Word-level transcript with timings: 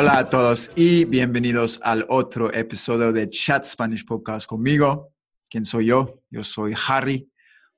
Hola 0.00 0.18
a 0.18 0.30
todos 0.30 0.70
y 0.76 1.06
bienvenidos 1.06 1.80
al 1.82 2.06
otro 2.08 2.54
episodio 2.54 3.12
de 3.12 3.28
Chat 3.30 3.64
Spanish 3.64 4.04
Podcast 4.04 4.46
conmigo. 4.46 5.12
¿Quién 5.50 5.64
soy 5.64 5.86
yo? 5.86 6.22
Yo 6.30 6.44
soy 6.44 6.72
Harry, 6.86 7.28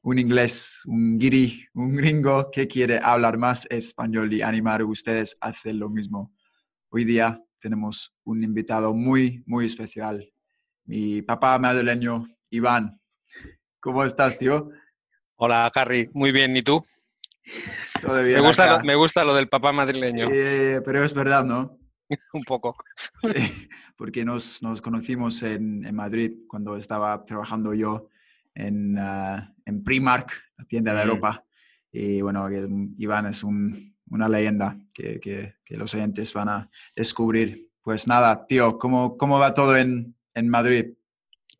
un 0.02 0.18
inglés, 0.18 0.82
un 0.84 1.18
guiri, 1.18 1.64
un 1.72 1.96
gringo 1.96 2.50
que 2.50 2.68
quiere 2.68 3.00
hablar 3.02 3.38
más 3.38 3.66
español 3.70 4.34
y 4.34 4.42
animar 4.42 4.82
a 4.82 4.84
ustedes 4.84 5.38
a 5.40 5.48
hacer 5.48 5.76
lo 5.76 5.88
mismo. 5.88 6.34
Hoy 6.90 7.06
día 7.06 7.42
tenemos 7.58 8.14
un 8.24 8.44
invitado 8.44 8.92
muy, 8.92 9.42
muy 9.46 9.64
especial. 9.64 10.30
Mi 10.84 11.22
papá 11.22 11.58
madrileño, 11.58 12.26
Iván. 12.50 13.00
¿Cómo 13.80 14.04
estás, 14.04 14.36
tío? 14.36 14.68
Hola, 15.36 15.72
Harry. 15.74 16.10
Muy 16.12 16.32
bien. 16.32 16.54
¿Y 16.54 16.60
tú? 16.60 16.84
Todo 18.02 18.22
bien. 18.22 18.42
Me 18.42 18.46
gusta, 18.46 18.64
acá. 18.64 18.76
lo, 18.76 18.84
me 18.84 18.94
gusta 18.94 19.24
lo 19.24 19.34
del 19.34 19.48
papá 19.48 19.72
madrileño. 19.72 20.28
Eh, 20.30 20.82
pero 20.84 21.02
es 21.02 21.14
verdad, 21.14 21.46
¿no? 21.46 21.79
Un 22.32 22.44
poco. 22.44 22.76
porque 23.96 24.24
nos, 24.24 24.62
nos 24.62 24.82
conocimos 24.82 25.42
en, 25.42 25.84
en, 25.84 25.94
Madrid 25.94 26.32
cuando 26.48 26.76
estaba 26.76 27.24
trabajando 27.24 27.74
yo 27.74 28.08
en, 28.54 28.98
uh, 28.98 29.40
en 29.64 29.84
Primark, 29.84 30.32
la 30.58 30.64
tienda 30.64 30.94
de 30.94 31.04
Mm. 31.04 31.08
Europa. 31.08 31.44
Y 31.92 32.20
bueno, 32.20 32.48
Iván 32.98 33.26
es 33.26 33.42
un, 33.42 33.96
una 34.10 34.28
leyenda 34.28 34.78
que, 34.92 35.18
que, 35.20 35.56
que, 35.64 35.76
los 35.76 35.94
oyentes 35.94 36.32
van 36.32 36.48
a 36.48 36.70
descubrir. 36.94 37.68
Pues 37.82 38.06
nada, 38.06 38.46
tío, 38.46 38.78
¿cómo, 38.78 39.16
cómo 39.16 39.38
va 39.38 39.54
todo 39.54 39.76
en, 39.76 40.14
en 40.34 40.48
Madrid? 40.48 40.94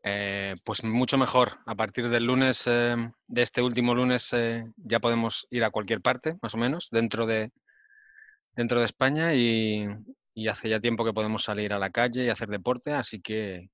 Eh, 0.03 0.55
pues 0.65 0.83
mucho 0.85 1.19
mejor. 1.19 1.59
A 1.67 1.75
partir 1.75 2.09
del 2.09 2.25
lunes, 2.25 2.63
eh, 2.67 2.97
de 3.27 3.43
este 3.43 3.63
último 3.63 3.95
lunes, 3.95 4.31
eh, 4.33 4.65
ya 4.77 5.01
podemos 5.01 5.47
ir 5.51 5.65
a 5.65 5.71
cualquier 5.71 6.01
parte, 6.01 6.37
más 6.43 6.55
o 6.55 6.59
menos, 6.59 6.89
dentro 6.91 7.27
de, 7.27 7.51
dentro 8.55 8.79
de 8.81 8.87
España 8.87 9.35
y, 9.35 9.87
y 10.35 10.49
hace 10.49 10.69
ya 10.69 10.81
tiempo 10.81 11.05
que 11.05 11.13
podemos 11.13 11.43
salir 11.45 11.73
a 11.73 11.79
la 11.79 11.91
calle 11.91 12.25
y 12.25 12.29
hacer 12.29 12.49
deporte, 12.49 12.93
así 12.93 13.21
que 13.21 13.71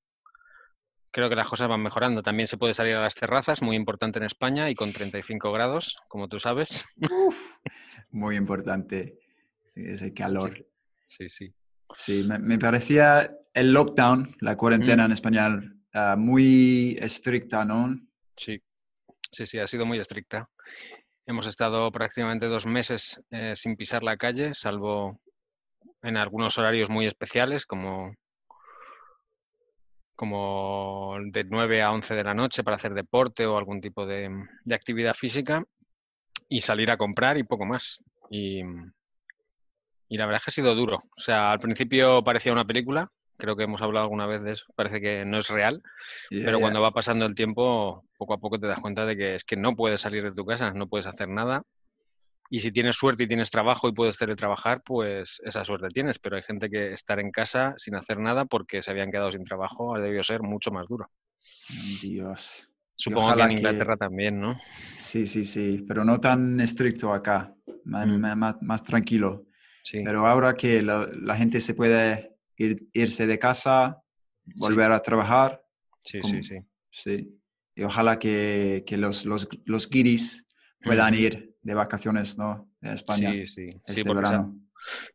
creo 1.11 1.29
que 1.29 1.37
las 1.37 1.49
cosas 1.49 1.69
van 1.69 1.83
mejorando. 1.83 2.23
También 2.23 2.47
se 2.47 2.59
puede 2.59 2.75
salir 2.75 2.95
a 2.95 3.01
las 3.01 3.15
terrazas, 3.15 3.63
muy 3.63 3.77
importante 3.77 4.19
en 4.19 4.25
España 4.27 4.69
y 4.69 4.75
con 4.75 4.93
35 4.93 5.51
grados, 5.53 5.97
como 6.09 6.29
tú 6.29 6.39
sabes. 6.41 6.87
Uf, 7.01 7.37
muy 8.11 8.37
importante 8.37 9.19
ese 9.75 10.13
calor. 10.13 10.67
Sí, 11.07 11.29
sí. 11.29 11.55
Sí, 11.97 12.25
me, 12.25 12.39
me 12.39 12.59
parecía 12.59 13.31
el 13.55 13.73
lockdown, 13.73 14.37
la 14.41 14.57
cuarentena 14.57 15.05
Mm. 15.05 15.07
en 15.07 15.13
español, 15.13 15.77
uh, 15.95 16.17
muy 16.19 16.97
estricta, 17.01 17.65
¿no? 17.65 17.97
Sí, 18.37 18.61
sí, 19.31 19.47
sí, 19.47 19.59
ha 19.59 19.67
sido 19.67 19.87
muy 19.87 19.99
estricta. 19.99 20.51
Hemos 21.27 21.47
estado 21.47 21.91
prácticamente 21.91 22.47
dos 22.47 22.67
meses 22.67 23.23
eh, 23.31 23.55
sin 23.57 23.77
pisar 23.77 24.03
la 24.03 24.17
calle, 24.17 24.53
salvo 24.53 25.21
en 26.03 26.17
algunos 26.17 26.57
horarios 26.59 26.91
muy 26.91 27.07
especiales, 27.07 27.67
como, 27.67 28.15
como 30.15 31.17
de 31.33 31.45
9 31.45 31.83
a 31.83 31.93
11 31.93 32.15
de 32.15 32.25
la 32.25 32.35
noche 32.35 32.65
para 32.65 32.77
hacer 32.77 32.95
deporte 32.95 33.47
o 33.47 33.59
algún 33.59 33.81
tipo 33.81 34.07
de, 34.07 34.31
de 34.65 34.75
actividad 34.75 35.15
física, 35.15 35.65
y 36.49 36.61
salir 36.61 36.91
a 36.91 36.97
comprar 36.97 37.39
y 37.39 37.43
poco 37.43 37.65
más. 37.65 38.03
Y, 38.31 38.61
y 40.09 40.17
la 40.17 40.27
verdad 40.27 40.39
es 40.41 40.45
que 40.45 40.51
ha 40.51 40.63
sido 40.63 40.75
duro. 40.75 40.97
O 41.17 41.21
sea, 41.21 41.53
al 41.53 41.61
principio 41.61 42.23
parecía 42.23 42.53
una 42.53 42.65
película, 42.65 43.11
creo 43.37 43.57
que 43.57 43.65
hemos 43.65 43.83
hablado 43.83 44.05
alguna 44.05 44.27
vez 44.27 44.43
de 44.43 44.53
eso, 44.53 44.67
parece 44.75 45.01
que 45.01 45.25
no 45.25 45.39
es 45.39 45.49
real, 45.49 45.83
Yeah, 46.31 46.45
pero 46.45 46.59
yeah. 46.59 46.65
cuando 46.65 46.81
va 46.81 46.93
pasando 46.93 47.27
el 47.27 47.35
tiempo, 47.35 48.05
poco 48.17 48.35
a 48.35 48.39
poco 48.39 48.59
te 48.59 48.67
das 48.67 48.81
cuenta 48.81 49.05
de 49.05 49.17
que 49.17 49.35
es 49.35 49.45
que 49.45 49.57
no 49.57 49.75
puedes 49.75 50.01
salir 50.01 50.23
de 50.23 50.33
tu 50.33 50.45
casa, 50.47 50.71
no 50.71 50.87
puedes 50.89 51.07
hacer 51.07 51.29
nada. 51.29 51.63
Y 52.51 52.61
si 52.61 52.71
tienes 52.73 52.97
suerte 52.97 53.25
y 53.25 53.27
tienes 53.29 53.51
trabajo 53.51 53.89
y 53.89 53.93
puedes 53.93 54.17
teletrabajar, 54.19 54.83
pues 54.83 55.41
esa 55.45 55.65
suerte 55.65 55.89
tienes. 55.89 56.19
Pero 56.19 56.37
hay 56.37 56.43
gente 56.43 56.71
que 56.71 56.93
estar 56.93 57.19
en 57.21 57.31
casa 57.31 57.75
sin 57.77 57.95
hacer 57.97 58.19
nada 58.19 58.45
porque 58.45 58.83
se 58.83 58.91
habían 58.91 59.11
quedado 59.11 59.33
sin 59.33 59.45
trabajo 59.45 59.95
ha 59.97 60.01
debido 60.01 60.23
ser 60.23 60.43
mucho 60.43 60.71
más 60.71 60.87
duro. 60.87 61.11
Dios. 62.03 62.71
Supongo 62.97 63.35
que 63.35 63.43
en 63.43 63.49
que- 63.49 63.55
Inglaterra 63.55 63.97
también, 63.97 64.41
¿no? 64.41 64.59
Sí, 64.95 65.27
sí, 65.27 65.45
sí, 65.45 65.85
pero 65.87 66.05
no 66.05 66.19
tan 66.21 66.59
estricto 66.61 67.13
acá, 67.13 67.55
más, 67.85 68.07
Mm. 68.07 68.57
más- 68.63 68.85
tranquilo. 68.85 69.47
Sí, 69.83 70.03
Pero 70.05 70.27
ahora 70.27 70.55
que 70.55 70.83
la, 70.83 71.07
la 71.23 71.37
gente 71.37 71.61
se 71.61 71.75
puede 71.75 72.37
ir, 72.57 72.89
irse 72.93 73.27
de 73.27 73.39
casa, 73.39 74.03
volver 74.57 74.91
a 74.93 75.01
trabajar, 75.03 75.63
sí, 76.03 76.21
sí, 76.23 76.43
sí. 76.43 76.57
sí. 76.91 77.39
Y 77.75 77.83
ojalá 77.85 78.19
que, 78.19 78.83
que 78.87 78.97
los, 78.97 79.27
los, 79.27 79.47
los 79.65 79.89
guiris 79.91 80.45
puedan 80.83 81.15
ir 81.15 81.55
de 81.67 81.75
vacaciones, 81.75 82.39
¿no? 82.39 82.69
De 82.81 82.95
España 82.95 83.33
Sí, 83.33 83.49
sí, 83.49 83.71
sí, 83.71 83.79
este 83.87 84.05
porque 84.05 84.23
verano. 84.23 84.55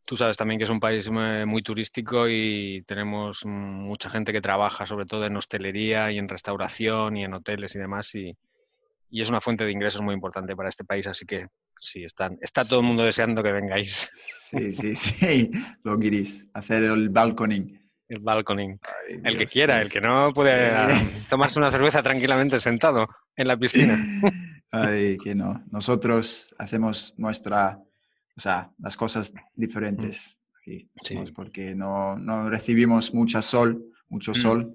Tú 0.06 0.16
sabes 0.18 0.36
también 0.36 0.58
que 0.60 0.66
es 0.66 0.70
un 0.70 0.80
país 0.80 1.10
muy 1.10 1.62
turístico 1.64 2.28
y 2.28 2.84
tenemos 2.86 3.46
mucha 3.46 4.10
gente 4.10 4.34
que 4.34 4.42
trabaja 4.42 4.86
sobre 4.86 5.06
todo 5.06 5.26
en 5.26 5.38
hostelería 5.38 6.12
y 6.12 6.18
en 6.18 6.28
restauración 6.28 7.16
y 7.16 7.24
en 7.24 7.34
hoteles 7.36 7.76
y 7.76 7.80
demás 7.80 8.14
y, 8.16 8.36
y 9.10 9.22
es 9.22 9.30
una 9.30 9.40
fuente 9.40 9.64
de 9.64 9.72
ingresos 9.72 10.02
muy 10.02 10.14
importante 10.14 10.56
para 10.56 10.68
este 10.68 10.84
país, 10.84 11.08
así 11.08 11.26
que 11.26 11.48
sí, 11.80 12.04
están, 12.04 12.38
está 12.42 12.66
todo 12.66 12.80
el 12.82 12.86
mundo 12.88 13.04
deseando 13.04 13.42
que 13.44 13.52
vengáis. 13.52 14.12
Sí, 14.16 14.72
sí, 14.74 14.96
sí, 14.96 15.52
los 15.84 15.98
guiris, 16.00 16.48
hacer 16.54 16.84
el 16.84 17.10
balconing. 17.10 17.80
El 18.10 18.20
balconing. 18.20 18.78
Ay, 19.08 19.22
El 19.24 19.38
que 19.38 19.46
quiera, 19.46 19.76
Dios. 19.76 19.86
el 19.88 19.94
que 19.94 20.02
no 20.06 20.34
puede 20.34 20.68
Eh. 20.68 20.74
ah, 20.76 21.02
tomarse 21.30 21.58
una 21.58 21.72
cerveza 21.72 22.02
tranquilamente 22.04 22.60
sentado 22.60 23.06
en 23.38 23.48
la 23.48 23.56
piscina. 23.56 23.96
Ay, 24.72 25.18
que 25.18 25.36
no. 25.36 25.64
Nosotros 25.72 26.56
hacemos 26.58 27.14
nuestra, 27.18 27.80
o 28.38 28.40
sea, 28.40 28.72
las 28.80 28.96
cosas 28.96 29.34
diferentes 29.56 30.38
aquí. 30.62 30.90
Sí. 31.04 31.16
¿no? 31.16 31.24
porque 31.36 31.76
no, 31.76 32.18
no 32.18 32.50
recibimos 32.50 33.14
mucha 33.14 33.42
sol, 33.42 33.84
mucho 34.10 34.32
Mm. 34.32 34.36
sol 34.36 34.72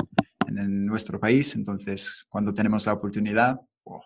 en, 0.49 0.59
en 0.59 0.87
nuestro 0.87 1.19
país, 1.19 1.55
entonces 1.55 2.25
cuando 2.29 2.53
tenemos 2.53 2.85
la 2.87 2.93
oportunidad, 2.95 3.61
oh, 3.85 4.03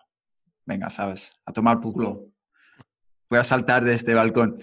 venga, 0.65 0.89
sabes, 0.89 1.31
a 1.45 1.51
tomar 1.51 1.79
por 1.79 1.93
culo. 1.93 2.27
Voy 3.29 3.39
a 3.39 3.43
saltar 3.43 3.83
de 3.83 3.93
este 3.95 4.13
balcón. 4.13 4.59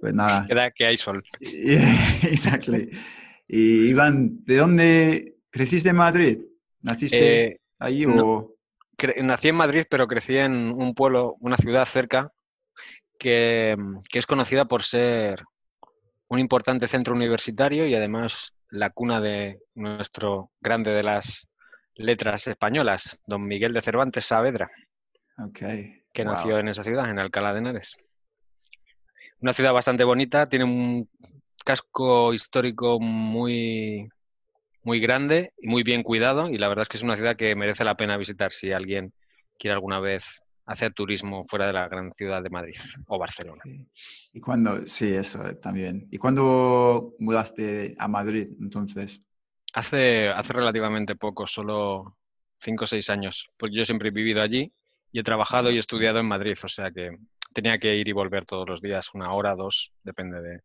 Pues 0.00 0.14
nada, 0.14 0.46
Queda 0.46 0.70
que 0.70 0.86
hay 0.86 0.96
sol. 0.96 1.22
exactly. 1.40 2.90
Y 3.48 3.88
Iván, 3.88 4.44
¿de 4.44 4.56
dónde 4.56 5.36
creciste 5.50 5.90
en 5.90 5.96
Madrid? 5.96 6.38
¿Naciste 6.82 7.46
Eh, 7.46 7.60
allí 7.78 8.06
no. 8.06 8.26
o...? 8.26 8.53
Nací 9.22 9.48
en 9.48 9.56
Madrid, 9.56 9.84
pero 9.88 10.06
crecí 10.06 10.36
en 10.36 10.72
un 10.72 10.94
pueblo, 10.94 11.36
una 11.40 11.56
ciudad 11.56 11.84
cerca, 11.84 12.30
que, 13.18 13.76
que 14.10 14.18
es 14.18 14.26
conocida 14.26 14.64
por 14.64 14.82
ser 14.82 15.44
un 16.28 16.38
importante 16.38 16.86
centro 16.88 17.14
universitario 17.14 17.86
y 17.86 17.94
además 17.94 18.54
la 18.70 18.90
cuna 18.90 19.20
de 19.20 19.60
nuestro 19.74 20.50
grande 20.60 20.90
de 20.90 21.02
las 21.02 21.46
letras 21.94 22.46
españolas, 22.46 23.20
don 23.26 23.46
Miguel 23.46 23.72
de 23.72 23.82
Cervantes 23.82 24.26
Saavedra, 24.26 24.70
que 26.12 26.24
wow. 26.24 26.32
nació 26.32 26.58
en 26.58 26.68
esa 26.68 26.82
ciudad, 26.82 27.08
en 27.08 27.18
Alcalá 27.18 27.52
de 27.52 27.60
Henares. 27.60 27.96
Una 29.40 29.52
ciudad 29.52 29.72
bastante 29.72 30.04
bonita, 30.04 30.48
tiene 30.48 30.64
un 30.64 31.08
casco 31.64 32.32
histórico 32.32 32.98
muy, 33.00 34.08
muy 34.84 35.00
grande 35.00 35.52
y 35.58 35.66
muy 35.66 35.82
bien 35.82 36.02
cuidado 36.02 36.48
y 36.48 36.58
la 36.58 36.68
verdad 36.68 36.82
es 36.82 36.88
que 36.88 36.98
es 36.98 37.02
una 37.02 37.16
ciudad 37.16 37.36
que 37.36 37.54
merece 37.56 37.84
la 37.84 37.96
pena 37.96 38.16
visitar 38.16 38.52
si 38.52 38.72
alguien 38.72 39.12
quiere 39.58 39.74
alguna 39.74 39.98
vez 39.98 40.42
hacer 40.66 40.92
turismo 40.92 41.44
fuera 41.46 41.66
de 41.66 41.72
la 41.72 41.88
gran 41.88 42.12
ciudad 42.14 42.42
de 42.42 42.50
Madrid 42.50 42.76
o 43.06 43.18
Barcelona. 43.18 43.62
¿Y 44.32 44.40
cuándo? 44.40 44.86
Sí, 44.86 45.14
eso 45.14 45.46
eh, 45.46 45.54
también. 45.56 46.06
¿Y 46.10 46.18
cuándo 46.18 47.14
mudaste 47.18 47.94
a 47.98 48.08
Madrid 48.08 48.48
entonces? 48.60 49.22
Hace, 49.74 50.28
hace 50.28 50.52
relativamente 50.52 51.16
poco, 51.16 51.46
solo 51.46 52.16
cinco 52.58 52.84
o 52.84 52.86
seis 52.86 53.10
años, 53.10 53.50
porque 53.56 53.76
yo 53.76 53.84
siempre 53.84 54.08
he 54.08 54.12
vivido 54.12 54.40
allí 54.40 54.72
y 55.12 55.20
he 55.20 55.24
trabajado 55.24 55.70
y 55.70 55.78
estudiado 55.78 56.20
en 56.20 56.26
Madrid, 56.26 56.56
o 56.62 56.68
sea 56.68 56.90
que 56.90 57.16
tenía 57.52 57.78
que 57.78 57.94
ir 57.94 58.08
y 58.08 58.12
volver 58.12 58.44
todos 58.44 58.68
los 58.68 58.80
días, 58.80 59.14
una 59.14 59.32
hora, 59.32 59.54
dos, 59.54 59.92
depende 60.02 60.40
de... 60.40 60.60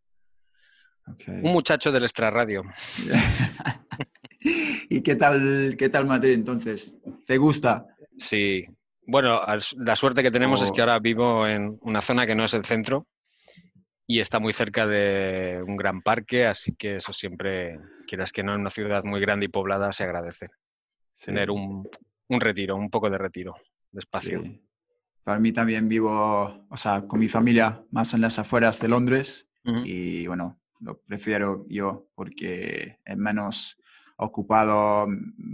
Un 1.27 1.51
muchacho 1.51 1.91
del 1.91 2.03
extrarradio. 2.03 2.63
¿Y 4.89 5.01
qué 5.01 5.15
tal, 5.15 5.75
qué 5.77 5.89
tal 5.89 6.05
Madrid 6.05 6.33
entonces? 6.33 6.97
¿Te 7.25 7.37
gusta? 7.37 7.85
Sí. 8.17 8.65
Bueno, 9.05 9.41
la 9.77 9.95
suerte 9.95 10.23
que 10.23 10.31
tenemos 10.31 10.61
es 10.61 10.71
que 10.71 10.81
Oh. 10.81 10.83
ahora 10.83 10.99
vivo 10.99 11.47
en 11.47 11.77
una 11.81 12.01
zona 12.01 12.25
que 12.27 12.35
no 12.35 12.45
es 12.45 12.53
el 12.53 12.63
centro 12.63 13.07
y 14.05 14.19
está 14.19 14.39
muy 14.39 14.53
cerca 14.53 14.87
de 14.87 15.61
un 15.65 15.77
gran 15.77 16.01
parque, 16.01 16.45
así 16.45 16.75
que 16.75 16.97
eso 16.97 17.13
siempre, 17.13 17.79
quieras 18.07 18.31
que 18.31 18.43
no, 18.43 18.53
en 18.53 18.61
una 18.61 18.69
ciudad 18.69 19.03
muy 19.03 19.19
grande 19.19 19.45
y 19.45 19.49
poblada 19.49 19.91
se 19.93 20.03
agradece. 20.03 20.47
Tener 21.23 21.51
un, 21.51 21.87
un, 22.27 22.41
retiro, 22.41 22.75
un 22.75 22.89
poco 22.89 23.09
de 23.09 23.17
retiro, 23.17 23.55
de 23.91 23.99
espacio. 23.99 24.43
Para 25.23 25.39
mí 25.39 25.51
también 25.51 25.87
vivo, 25.89 26.65
o 26.69 26.77
sea, 26.77 27.01
con 27.01 27.19
mi 27.19 27.27
familia 27.27 27.83
más 27.91 28.13
en 28.13 28.21
las 28.21 28.39
afueras 28.39 28.79
de 28.79 28.87
Londres 28.87 29.47
y 29.85 30.25
bueno, 30.25 30.59
lo 30.79 30.99
prefiero 31.01 31.65
yo 31.69 32.09
porque 32.15 32.99
es 33.03 33.17
menos 33.17 33.77
ocupado, 34.17 35.07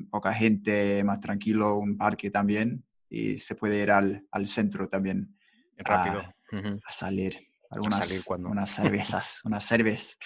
poca 0.10 0.33
gente, 0.33 1.04
más 1.04 1.19
tranquilo, 1.19 1.77
un 1.77 1.98
parque 1.98 2.31
también 2.31 2.83
y 3.10 3.38
se 3.38 3.56
puede 3.56 3.81
ir 3.81 3.92
al, 3.92 4.25
al 4.31 4.48
centro 4.48 4.89
también. 4.89 5.36
Rápido. 5.77 6.22
A, 6.22 6.92
salir 6.92 7.38
algunas 7.69 8.24
cuando... 8.24 8.50
unas 8.50 8.69
cervezas, 8.69 9.42
unas 9.44 9.63
cervezas. 9.63 10.18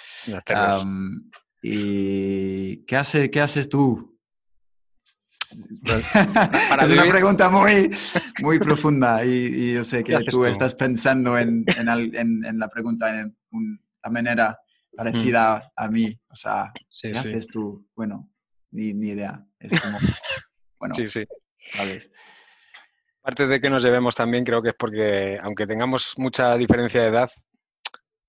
¿Y 1.61 2.85
qué, 2.85 2.95
hace, 2.95 3.29
qué 3.29 3.41
haces 3.41 3.67
tú? 3.67 4.17
es 5.81 6.89
una 6.89 7.09
pregunta 7.09 7.49
muy, 7.49 7.89
muy 8.39 8.59
profunda 8.59 9.25
y, 9.25 9.73
yo 9.73 9.83
sé 9.83 10.03
que 10.03 10.19
tú, 10.29 10.45
estás 10.45 10.75
pensando 10.75 11.37
en, 11.37 11.65
en, 11.67 12.45
en, 12.45 12.59
la 12.59 12.69
pregunta 12.69 13.19
en 13.19 13.35
una 13.51 13.79
manera 14.11 14.59
parecida 14.95 15.71
a 15.75 15.87
mí. 15.89 16.19
O 16.29 16.35
sea, 16.35 16.71
¿qué 17.01 17.11
haces 17.11 17.47
tú? 17.47 17.87
Bueno, 17.95 18.29
ni, 18.71 18.93
ni 18.93 19.09
idea. 19.09 19.45
Es 19.59 19.81
como, 19.81 19.97
bueno, 20.79 20.95
sí, 20.95 21.07
sí. 21.07 21.25
¿sabes? 21.73 22.11
Parte 23.21 23.47
de 23.47 23.59
que 23.59 23.69
nos 23.69 23.83
llevemos 23.83 24.15
también 24.15 24.43
creo 24.45 24.61
que 24.61 24.69
es 24.69 24.75
porque, 24.77 25.37
aunque 25.41 25.67
tengamos 25.67 26.13
mucha 26.17 26.55
diferencia 26.55 27.01
de 27.01 27.07
edad, 27.09 27.29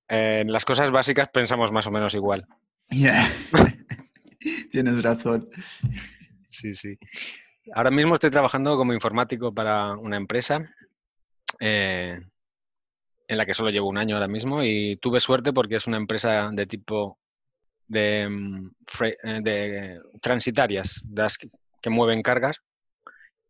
en 0.08 0.52
las 0.52 0.64
cosas 0.64 0.90
básicas 0.90 1.28
pensamos 1.28 1.70
más 1.70 1.86
o 1.86 1.90
menos 1.90 2.14
igual. 2.14 2.46
Tienes 4.70 5.02
razón. 5.02 5.48
Sí, 6.48 6.74
sí. 6.74 6.98
Ahora 7.74 7.90
mismo 7.90 8.14
estoy 8.14 8.30
trabajando 8.30 8.76
como 8.76 8.92
informático 8.92 9.54
para 9.54 9.92
una 9.92 10.16
empresa 10.16 10.68
eh, 11.60 12.20
en 13.30 13.38
la 13.38 13.46
que 13.46 13.54
solo 13.54 13.70
llevo 13.70 13.88
un 13.88 13.96
año 13.96 14.16
ahora 14.16 14.26
mismo 14.26 14.64
y 14.64 14.96
tuve 14.96 15.20
suerte 15.20 15.52
porque 15.52 15.76
es 15.76 15.86
una 15.86 15.98
empresa 15.98 16.50
de 16.52 16.66
tipo 16.66 17.16
de, 17.86 18.28
mm, 18.28 18.70
eh, 19.02 19.40
de 19.40 20.00
transitarias, 20.20 21.06
que 21.80 21.90
mueven 21.90 22.22
cargas 22.22 22.60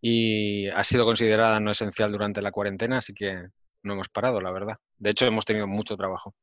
y 0.03 0.69
ha 0.69 0.85
sido 0.85 1.07
considerada 1.07 1.61
no 1.61 1.71
esencial 1.71 2.13
durante 2.13 2.43
la 2.43 2.53
cuarentena, 2.53 2.99
así 2.99 3.15
que 3.15 3.49
no 3.83 3.95
hemos 3.95 4.11
parado, 4.11 4.39
la 4.43 4.51
verdad. 4.51 4.77
De 4.99 5.11
hecho, 5.11 5.25
hemos 5.25 5.47
tenido 5.47 5.67
mucho 5.67 5.97
trabajo. 5.97 6.35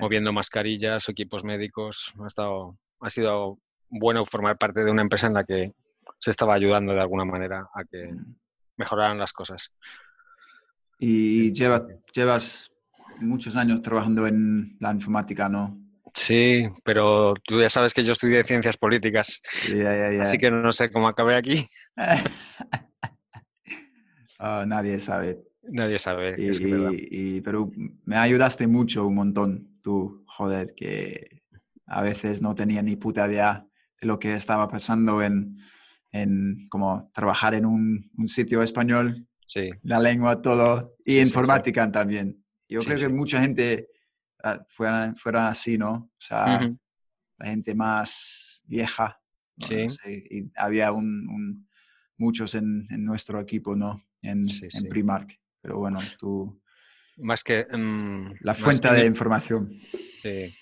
Moviendo 0.00 0.32
mascarillas, 0.32 1.08
equipos 1.08 1.44
médicos. 1.44 2.12
Ha, 2.20 2.26
estado, 2.26 2.76
ha 3.00 3.08
sido 3.08 3.58
bueno 3.88 4.26
formar 4.26 4.58
parte 4.58 4.82
de 4.82 4.90
una 4.90 5.02
empresa 5.02 5.28
en 5.28 5.34
la 5.34 5.44
que 5.44 5.72
se 6.18 6.30
estaba 6.30 6.54
ayudando 6.54 6.92
de 6.92 7.00
alguna 7.00 7.24
manera 7.24 7.68
a 7.72 7.84
que 7.84 8.12
mm. 8.12 8.34
mejoraran 8.78 9.18
las 9.18 9.32
cosas. 9.32 9.70
Y 11.04 11.52
llevas, 11.52 11.82
llevas 12.14 12.72
muchos 13.18 13.56
años 13.56 13.82
trabajando 13.82 14.24
en 14.24 14.76
la 14.78 14.92
informática, 14.92 15.48
¿no? 15.48 15.76
Sí, 16.14 16.68
pero 16.84 17.34
tú 17.44 17.60
ya 17.60 17.68
sabes 17.68 17.92
que 17.92 18.04
yo 18.04 18.12
estudié 18.12 18.44
ciencias 18.44 18.76
políticas. 18.76 19.42
Así 20.20 20.38
que 20.38 20.52
no 20.52 20.72
sé 20.72 20.92
cómo 20.92 21.08
acabé 21.08 21.34
aquí. 21.34 21.66
Ah, 21.96 22.22
nadie 24.68 25.00
sabe. 25.00 25.42
Nadie 25.64 25.98
sabe. 25.98 26.36
Y, 26.38 27.40
pero 27.40 27.72
me 28.04 28.16
ayudaste 28.16 28.68
mucho, 28.68 29.04
un 29.04 29.16
montón, 29.16 29.80
tú, 29.82 30.22
joder, 30.28 30.72
que 30.76 31.42
a 31.86 32.02
veces 32.02 32.40
no 32.42 32.54
tenía 32.54 32.80
ni 32.80 32.94
puta 32.94 33.26
idea 33.26 33.66
de 34.00 34.06
lo 34.06 34.20
que 34.20 34.34
estaba 34.34 34.68
pasando 34.68 35.20
en, 35.20 35.58
en 36.12 36.68
como 36.68 37.10
trabajar 37.12 37.56
en 37.56 37.66
un, 37.66 38.08
un 38.16 38.28
sitio 38.28 38.62
español, 38.62 39.26
sí. 39.52 39.70
la 39.82 40.00
lengua, 40.00 40.40
todo, 40.40 40.96
y 41.04 41.20
informática 41.20 41.90
también. 41.90 42.42
Yo 42.68 42.80
creo 42.80 42.98
que 42.98 43.08
mucha 43.08 43.40
gente 43.40 43.88
Ah, 44.42 44.64
fueran, 44.68 45.16
fueran 45.16 45.46
así, 45.46 45.78
¿no? 45.78 45.92
O 45.92 46.20
sea, 46.20 46.60
la 47.38 47.46
gente 47.46 47.74
más 47.74 48.62
vieja. 48.66 49.18
Sí. 49.58 49.86
y 50.08 50.50
había 50.56 50.90
un, 50.90 51.68
muchos 52.16 52.54
en, 52.56 52.86
en, 52.90 53.04
nuestro 53.04 53.40
equipo, 53.40 53.76
¿no? 53.76 54.02
En, 54.20 54.42
en 54.42 54.88
Primark. 54.88 55.38
Pero 55.60 55.78
bueno, 55.78 56.00
tú... 56.18 56.60
Más 57.18 57.44
que... 57.44 57.66
Mm, 57.70 58.32
la 58.40 58.54
fuente 58.54 58.92
de 58.92 59.06
información. 59.06 59.78
Sí 60.20 60.52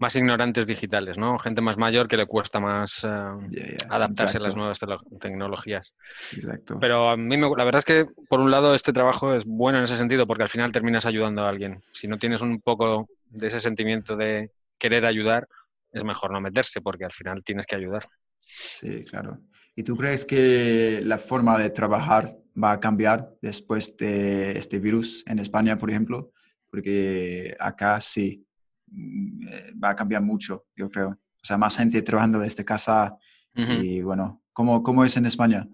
más 0.00 0.16
ignorantes 0.16 0.66
digitales, 0.66 1.18
¿no? 1.18 1.38
Gente 1.38 1.60
más 1.60 1.76
mayor 1.76 2.08
que 2.08 2.16
le 2.16 2.26
cuesta 2.26 2.58
más 2.58 3.04
eh, 3.04 3.76
adaptarse 3.90 4.38
a 4.38 4.40
las 4.40 4.56
nuevas 4.56 4.78
tecnologías. 5.20 5.94
Exacto. 6.34 6.78
Pero 6.80 7.10
a 7.10 7.18
mí 7.18 7.36
la 7.36 7.64
verdad 7.64 7.80
es 7.80 7.84
que, 7.84 8.06
por 8.28 8.40
un 8.40 8.50
lado, 8.50 8.74
este 8.74 8.94
trabajo 8.94 9.34
es 9.34 9.44
bueno 9.44 9.76
en 9.76 9.84
ese 9.84 9.98
sentido 9.98 10.26
porque 10.26 10.42
al 10.42 10.48
final 10.48 10.72
terminas 10.72 11.04
ayudando 11.04 11.42
a 11.42 11.50
alguien. 11.50 11.82
Si 11.90 12.08
no 12.08 12.16
tienes 12.16 12.40
un 12.40 12.62
poco 12.62 13.10
de 13.26 13.46
ese 13.46 13.60
sentimiento 13.60 14.16
de 14.16 14.50
querer 14.78 15.04
ayudar, 15.04 15.46
es 15.92 16.02
mejor 16.02 16.32
no 16.32 16.40
meterse 16.40 16.80
porque 16.80 17.04
al 17.04 17.12
final 17.12 17.44
tienes 17.44 17.66
que 17.66 17.76
ayudar. 17.76 18.04
Sí, 18.40 19.04
claro. 19.04 19.38
¿Y 19.76 19.82
tú 19.82 19.98
crees 19.98 20.24
que 20.24 21.02
la 21.04 21.18
forma 21.18 21.58
de 21.58 21.68
trabajar 21.68 22.38
va 22.60 22.72
a 22.72 22.80
cambiar 22.80 23.34
después 23.42 23.94
de 23.98 24.56
este 24.56 24.78
virus 24.78 25.22
en 25.26 25.40
España, 25.40 25.76
por 25.76 25.90
ejemplo? 25.90 26.32
Porque 26.70 27.54
acá 27.60 28.00
sí, 28.00 28.46
va 28.92 29.90
a 29.90 29.94
cambiar 29.94 30.22
mucho, 30.22 30.66
yo 30.76 30.90
creo. 30.90 31.08
O 31.10 31.44
sea, 31.44 31.56
más 31.56 31.76
gente 31.76 32.02
trabajando 32.02 32.38
desde 32.40 32.64
casa 32.64 33.16
y 33.54 34.00
bueno, 34.02 34.42
¿cómo, 34.52 34.82
¿cómo, 34.82 35.04
es 35.04 35.16
en 35.16 35.26
España? 35.26 35.66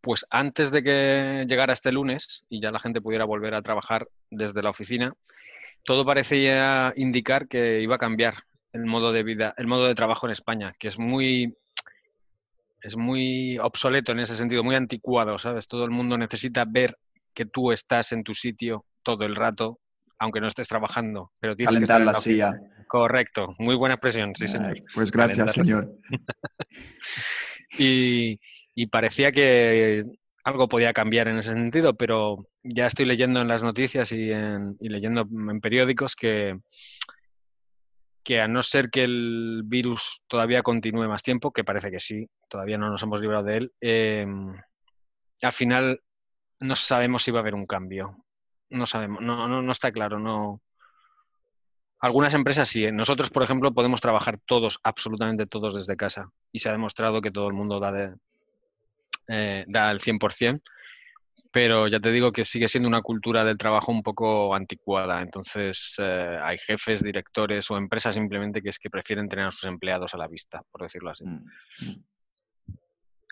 Pues 0.00 0.26
antes 0.28 0.70
de 0.70 0.82
que 0.82 1.44
llegara 1.48 1.72
este 1.72 1.90
lunes 1.90 2.44
y 2.48 2.60
ya 2.60 2.70
la 2.70 2.80
gente 2.80 3.00
pudiera 3.00 3.24
volver 3.24 3.54
a 3.54 3.62
trabajar 3.62 4.06
desde 4.30 4.62
la 4.62 4.70
oficina, 4.70 5.14
todo 5.84 6.04
parecía 6.04 6.92
indicar 6.96 7.48
que 7.48 7.80
iba 7.80 7.96
a 7.96 7.98
cambiar 7.98 8.34
el 8.72 8.84
modo 8.84 9.12
de 9.12 9.22
vida, 9.22 9.54
el 9.56 9.66
modo 9.66 9.86
de 9.86 9.94
trabajo 9.94 10.26
en 10.26 10.32
España, 10.32 10.74
que 10.78 10.88
es 10.88 10.98
muy 10.98 11.56
es 12.82 12.98
muy 12.98 13.56
obsoleto 13.58 14.12
en 14.12 14.20
ese 14.20 14.34
sentido, 14.34 14.62
muy 14.62 14.74
anticuado, 14.74 15.38
¿sabes? 15.38 15.66
Todo 15.66 15.84
el 15.84 15.90
mundo 15.90 16.18
necesita 16.18 16.66
ver 16.68 16.98
que 17.32 17.46
tú 17.46 17.72
estás 17.72 18.12
en 18.12 18.22
tu 18.24 18.34
sitio 18.34 18.84
todo 19.02 19.24
el 19.24 19.36
rato 19.36 19.80
aunque 20.24 20.40
no 20.40 20.48
estés 20.48 20.68
trabajando. 20.68 21.30
Pero 21.40 21.54
tienes 21.54 21.74
Calentar 21.74 22.00
la, 22.00 22.14
silla. 22.14 22.58
Correcto, 22.88 23.54
muy 23.58 23.76
buena 23.76 23.94
expresión, 23.94 24.34
sí, 24.34 24.48
señor. 24.48 24.82
pues 24.94 25.10
gracias, 25.10 25.52
señor. 25.52 25.92
y, 27.78 28.38
parecía 28.90 29.32
que 29.32 30.04
algo 30.44 30.68
podía 30.68 30.92
cambiar 30.92 31.28
en 31.28 31.38
ese 31.38 31.50
sentido, 31.50 31.94
pero 31.94 32.46
ya 32.62 32.86
estoy 32.86 33.06
leyendo 33.06 33.40
en 33.40 33.48
las 33.48 33.62
noticias 33.62 34.12
y, 34.12 34.30
leyendo 34.80 35.28
en 35.30 35.60
periódicos 35.60 36.16
que, 36.16 36.58
que 38.22 38.40
a 38.40 38.48
no 38.48 38.62
ser 38.62 38.90
que 38.90 39.04
el 39.04 39.62
virus 39.64 40.22
todavía 40.26 40.62
continúe 40.62 41.08
más 41.08 41.22
tiempo, 41.22 41.52
que 41.52 41.64
parece 41.64 41.90
que 41.90 42.00
sí, 42.00 42.26
todavía 42.48 42.78
no 42.78 42.90
nos 42.90 43.02
hemos 43.02 43.20
librado 43.20 43.44
de 43.44 43.56
él, 43.56 43.72
eh, 43.80 44.26
al 45.42 45.52
final 45.52 46.00
no 46.60 46.76
sabemos 46.76 47.22
si 47.22 47.30
va 47.30 47.40
a 47.40 47.42
haber 47.42 47.54
un 47.54 47.66
cambio 47.66 48.23
no 48.70 48.86
sabemos, 48.86 49.20
no, 49.22 49.48
no, 49.48 49.62
no 49.62 49.72
está 49.72 49.92
claro, 49.92 50.18
no. 50.18 50.60
Algunas 52.00 52.34
empresas 52.34 52.68
sí. 52.68 52.84
¿eh? 52.84 52.92
Nosotros, 52.92 53.30
por 53.30 53.42
ejemplo, 53.42 53.72
podemos 53.72 54.00
trabajar 54.00 54.38
todos, 54.44 54.78
absolutamente 54.82 55.46
todos 55.46 55.74
desde 55.74 55.96
casa. 55.96 56.30
Y 56.52 56.58
se 56.58 56.68
ha 56.68 56.72
demostrado 56.72 57.22
que 57.22 57.30
todo 57.30 57.48
el 57.48 57.54
mundo 57.54 57.80
da, 57.80 57.92
de, 57.92 58.14
eh, 59.28 59.64
da 59.66 59.90
el 59.90 60.00
100%. 60.00 60.60
Pero 61.50 61.88
ya 61.88 62.00
te 62.00 62.10
digo 62.10 62.32
que 62.32 62.44
sigue 62.44 62.68
siendo 62.68 62.88
una 62.88 63.00
cultura 63.00 63.44
del 63.44 63.56
trabajo 63.56 63.90
un 63.90 64.02
poco 64.02 64.54
anticuada. 64.54 65.22
Entonces, 65.22 65.94
eh, 65.98 66.38
hay 66.42 66.58
jefes, 66.58 67.02
directores 67.02 67.70
o 67.70 67.78
empresas 67.78 68.16
simplemente 68.16 68.60
que 68.60 68.68
es 68.68 68.78
que 68.78 68.90
prefieren 68.90 69.28
tener 69.28 69.46
a 69.46 69.50
sus 69.50 69.64
empleados 69.64 70.12
a 70.12 70.18
la 70.18 70.26
vista, 70.26 70.62
por 70.70 70.82
decirlo 70.82 71.10
así. 71.10 71.24
Mm, 71.24 71.44
mm. 71.80 72.04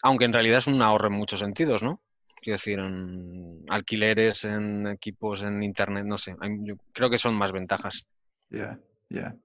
Aunque 0.05 0.25
en 0.25 0.33
realidad 0.33 0.59
es 0.59 0.67
un 0.67 0.81
ahorro 0.81 1.09
en 1.09 1.15
muchos 1.15 1.41
sentidos, 1.41 1.83
¿no? 1.83 2.01
Quiero 2.43 2.57
decir, 2.57 2.81
en 2.81 3.65
alquileres, 3.69 4.45
en 4.45 4.89
equipos, 4.89 5.43
en 5.43 5.63
internet, 5.63 6.05
no 6.05 6.19
sé. 6.19 6.35
Yo 6.65 6.75
creo 6.93 7.09
que 7.09 7.17
son 7.17 7.37
más 7.37 7.53
ventajas. 7.53 8.05
Ya, 8.51 8.81
ya. 9.09 9.37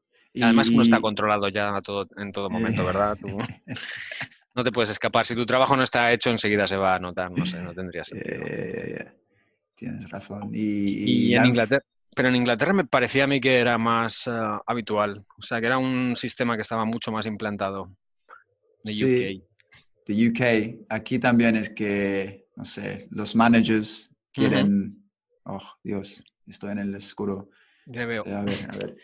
Además, 0.42 0.70
uno 0.70 0.82
está 0.82 1.00
controlado 1.00 1.48
ya 1.50 1.80
todo, 1.82 2.08
en 2.18 2.32
todo 2.32 2.50
momento, 2.50 2.84
¿verdad? 2.84 3.16
no 4.56 4.64
te 4.64 4.72
puedes 4.72 4.90
escapar. 4.90 5.28
Si 5.28 5.36
tu 5.36 5.46
trabajo 5.46 5.76
no 5.76 5.84
está 5.84 6.12
hecho, 6.12 6.32
enseguida 6.32 6.66
se 6.66 6.76
va 6.76 6.96
a 6.96 7.00
notar. 7.00 7.30
No 7.30 7.46
sé, 7.46 7.62
no 7.62 7.72
tendría 7.72 8.04
sentido. 8.06 8.44
Tienes 9.76 10.10
razón. 10.10 10.50
Y, 10.52 11.36
en 11.36 11.46
Inglaterra. 11.46 11.84
Pero 12.16 12.30
en 12.30 12.36
Inglaterra 12.36 12.74
me 12.74 12.86
parecía 12.86 13.26
a 13.26 13.28
mí 13.28 13.40
que 13.40 13.60
era 13.60 13.78
más 13.78 14.26
eh, 14.26 14.32
habitual. 14.66 15.24
O 15.38 15.42
sea, 15.44 15.60
que 15.60 15.68
era 15.68 15.78
un 15.78 16.16
sistema 16.16 16.56
que 16.56 16.64
estaba 16.64 16.84
mucho 16.84 17.12
más 17.12 17.28
implantado. 17.28 17.92
De 18.84 18.92
sí, 18.92 19.04
UK. 19.04 20.08
De 20.08 20.30
UK. 20.30 20.86
Aquí 20.90 21.20
también 21.20 21.56
es 21.56 21.70
que 21.70 22.47
no 22.58 22.66
sé, 22.66 23.08
los 23.12 23.36
managers 23.36 24.10
quieren, 24.34 25.10
oh 25.46 25.62
Dios, 25.84 26.24
estoy 26.48 26.72
en 26.72 26.80
el 26.80 26.96
oscuro. 26.96 27.50
Ya 27.86 28.06
veo. 28.06 28.24
A 28.26 28.44
ver, 28.44 28.58
a 28.70 28.78
ver. 28.78 28.98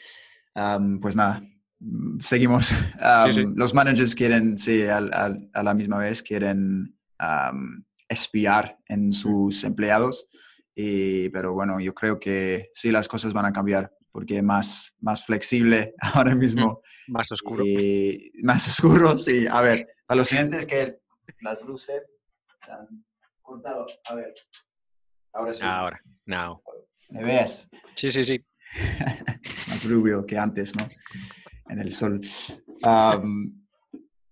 Am, 0.56 1.00
pues 1.00 1.16
nada, 1.16 1.42
mm, 1.80 2.20
seguimos. 2.20 2.72
Am, 3.00 3.34
Sí, 3.36 3.42
sí. 3.44 3.48
Los 3.56 3.74
managers 3.74 4.16
quieren, 4.16 4.58
sí, 4.58 4.82
al- 4.84 5.14
al- 5.14 5.50
a 5.54 5.64
la 5.64 5.74
misma 5.74 6.00
vez 6.00 6.22
quieren 6.24 6.98
am, 7.20 7.86
espiar 8.10 8.78
en 8.88 9.14
sus 9.14 9.64
empleados, 9.64 10.28
y, 10.76 11.30
pero 11.30 11.54
bueno, 11.54 11.80
yo 11.80 11.94
creo 11.94 12.20
que 12.20 12.70
sí, 12.74 12.92
las 12.92 13.08
cosas 13.08 13.34
van 13.34 13.46
a 13.46 13.54
cambiar 13.54 13.92
porque 14.12 14.38
es 14.38 14.44
más, 14.44 14.94
más 15.00 15.24
flexible 15.26 15.94
ahora 16.02 16.36
mismo 16.36 16.82
Más 17.08 17.32
oscuro. 17.32 17.64
y 17.66 18.32
más 18.44 18.68
oscuro. 18.68 19.18
Sí, 19.18 19.46
a 19.48 19.62
ver, 19.62 19.88
a 20.08 20.16
los 20.16 20.28
siguientes 20.28 20.66
que 20.66 21.00
las 21.42 21.64
luces 21.64 22.02
han 22.70 23.04
cortado. 23.54 23.86
A 24.10 24.16
ver, 24.16 24.34
ahora 25.34 25.54
sí. 25.54 25.64
Ahora, 25.66 26.02
now. 26.26 26.62
¿Me 27.10 27.24
ves? 27.24 27.70
Sí, 27.96 28.10
sí, 28.10 28.24
sí. 28.24 28.44
más 29.68 29.84
rubio 29.90 30.26
que 30.26 30.38
antes, 30.38 30.76
¿no? 30.76 30.88
En 31.70 31.80
el 31.80 31.92
sol. 31.92 32.22
Am, 32.82 33.66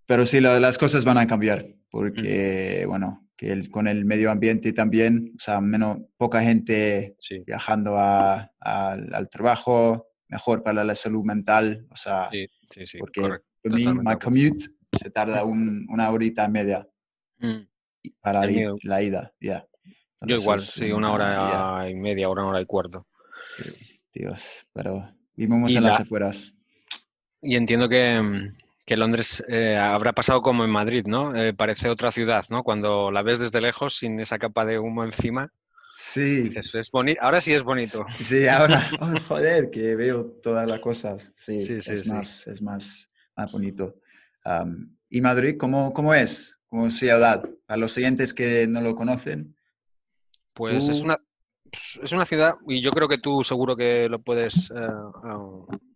pero 0.08 0.25
sí, 0.25 0.40
la- 0.42 0.60
las 0.60 0.78
cosas 0.78 1.06
van 1.06 1.18
a 1.20 1.28
cambiar 1.28 1.66
porque, 1.92 2.86
bueno, 2.88 3.28
que 3.38 3.51
el- 3.51 3.70
con 3.70 3.88
el 3.88 4.06
medio 4.06 4.32
ambiente 4.32 4.74
también, 4.74 5.34
o 5.36 5.40
sea, 5.40 5.62
menos, 5.62 6.00
poca 6.18 6.42
gente 6.42 7.16
Sí, 7.20 7.44
viajando 7.46 7.98
a- 7.98 8.51
al- 8.60 9.13
al 9.13 9.30
trabajo, 9.30 10.08
mejor 10.28 10.63
para 10.63 10.84
la 10.84 10.96
salud 10.96 11.24
mental, 11.24 11.86
o 11.92 11.96
sea, 11.96 12.30
sí, 12.32 12.48
sí, 12.72 12.86
sí. 12.88 12.98
porque 12.98 13.22
correcto. 13.22 13.48
para 13.63 13.75
mí, 13.75 13.86
acuerdo. 13.86 14.20
commute 14.20 14.66
se 15.00 15.10
tarda 15.12 15.44
un- 15.46 15.86
una 15.90 16.10
horita 16.10 16.46
y 16.46 16.50
media 16.51 16.88
Mm, 17.40 17.62
para 18.22 18.46
la, 18.46 19.01
ida, 19.01 19.34
ya. 19.39 19.65
Yo 20.22 20.36
igual, 20.38 20.62
sí, 20.62 20.91
una 20.91 21.12
hora 21.12 21.89
y 21.89 21.96
media, 21.96 22.29
una 22.29 22.46
hora 22.48 22.62
y 22.62 22.65
cuarto. 22.65 23.08
sí, 23.58 23.63
Dios, 24.13 24.67
pero 24.74 25.10
vivimos 25.36 25.72
Y 25.72 25.77
en 25.77 25.84
las 25.84 26.00
la- 26.00 26.03
afueras. 26.03 26.53
Y 27.41 27.55
entiendo 27.55 27.89
que, 27.89 28.22
mm, 28.22 28.55
que 28.86 28.98
Londres 28.98 29.43
eh, 29.48 29.75
habrá 29.77 30.13
pasado 30.13 30.41
como 30.41 30.63
en 30.63 30.70
Madrid, 30.70 31.05
¿no? 31.08 31.36
Eh, 31.36 31.53
parece 31.53 31.89
otra 31.89 32.12
ciudad, 32.12 32.46
¿no? 32.50 32.63
Cuando 32.63 33.10
la 33.12 33.24
ves 33.24 33.39
desde 33.39 33.62
lejos 33.62 33.96
sin 33.96 34.20
esa 34.20 34.38
capa 34.38 34.65
de 34.65 34.77
humo 34.79 35.03
encima, 35.03 35.50
Sí, 35.93 36.41
dices, 36.43 36.65
es 36.74 36.91
bonito. 36.91 37.22
Ahora 37.22 37.41
sí 37.41 37.53
es 37.53 37.63
bonito. 37.63 38.05
Sí, 38.20 38.48
ahora, 38.48 38.81
oh, 39.01 39.20
joder, 39.27 39.70
que 39.72 39.96
veo 39.96 40.25
todas 40.43 40.67
las 40.67 40.79
cosas. 40.79 41.31
Sí, 41.36 41.60
Sí, 41.60 41.81
sí, 41.81 41.93
es, 41.93 42.03
sí. 42.03 42.10
Más, 42.10 42.48
es 42.48 42.62
más, 42.62 43.10
más 43.36 43.51
bonito. 43.51 43.96
¿Y 45.10 45.22
Madrid 45.22 45.58
cómo, 45.58 45.93
cómo 45.93 46.13
es 46.13 46.60
como 46.72 46.90
ciudad? 46.90 47.44
A 47.68 47.75
los 47.75 47.98
oyentes 47.98 48.34
que 48.34 48.66
no 48.66 48.80
lo 48.80 48.96
conocen. 48.96 49.58
Pues 50.54 50.88
es 50.88 51.01
una, 51.01 51.18
es 52.01 52.12
una 52.13 52.25
ciudad, 52.25 52.56
y 52.66 52.82
yo 52.82 52.92
creo 52.92 53.10
que 53.10 53.18
tú 53.18 53.44
seguro 53.44 53.75
que 53.75 54.08
lo 54.08 54.22
puedes, 54.22 54.72
eh, 54.72 54.88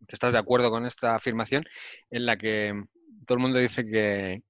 que 0.07 0.13
estás 0.13 0.33
de 0.33 0.39
acuerdo 0.39 0.69
con 0.69 0.85
esta 0.85 1.15
afirmación, 1.15 1.63
en 2.11 2.25
la 2.25 2.37
que 2.37 2.73
todo 3.25 3.37
el 3.37 3.41
mundo 3.41 3.59
dice 3.59 3.85
que, 3.85 4.41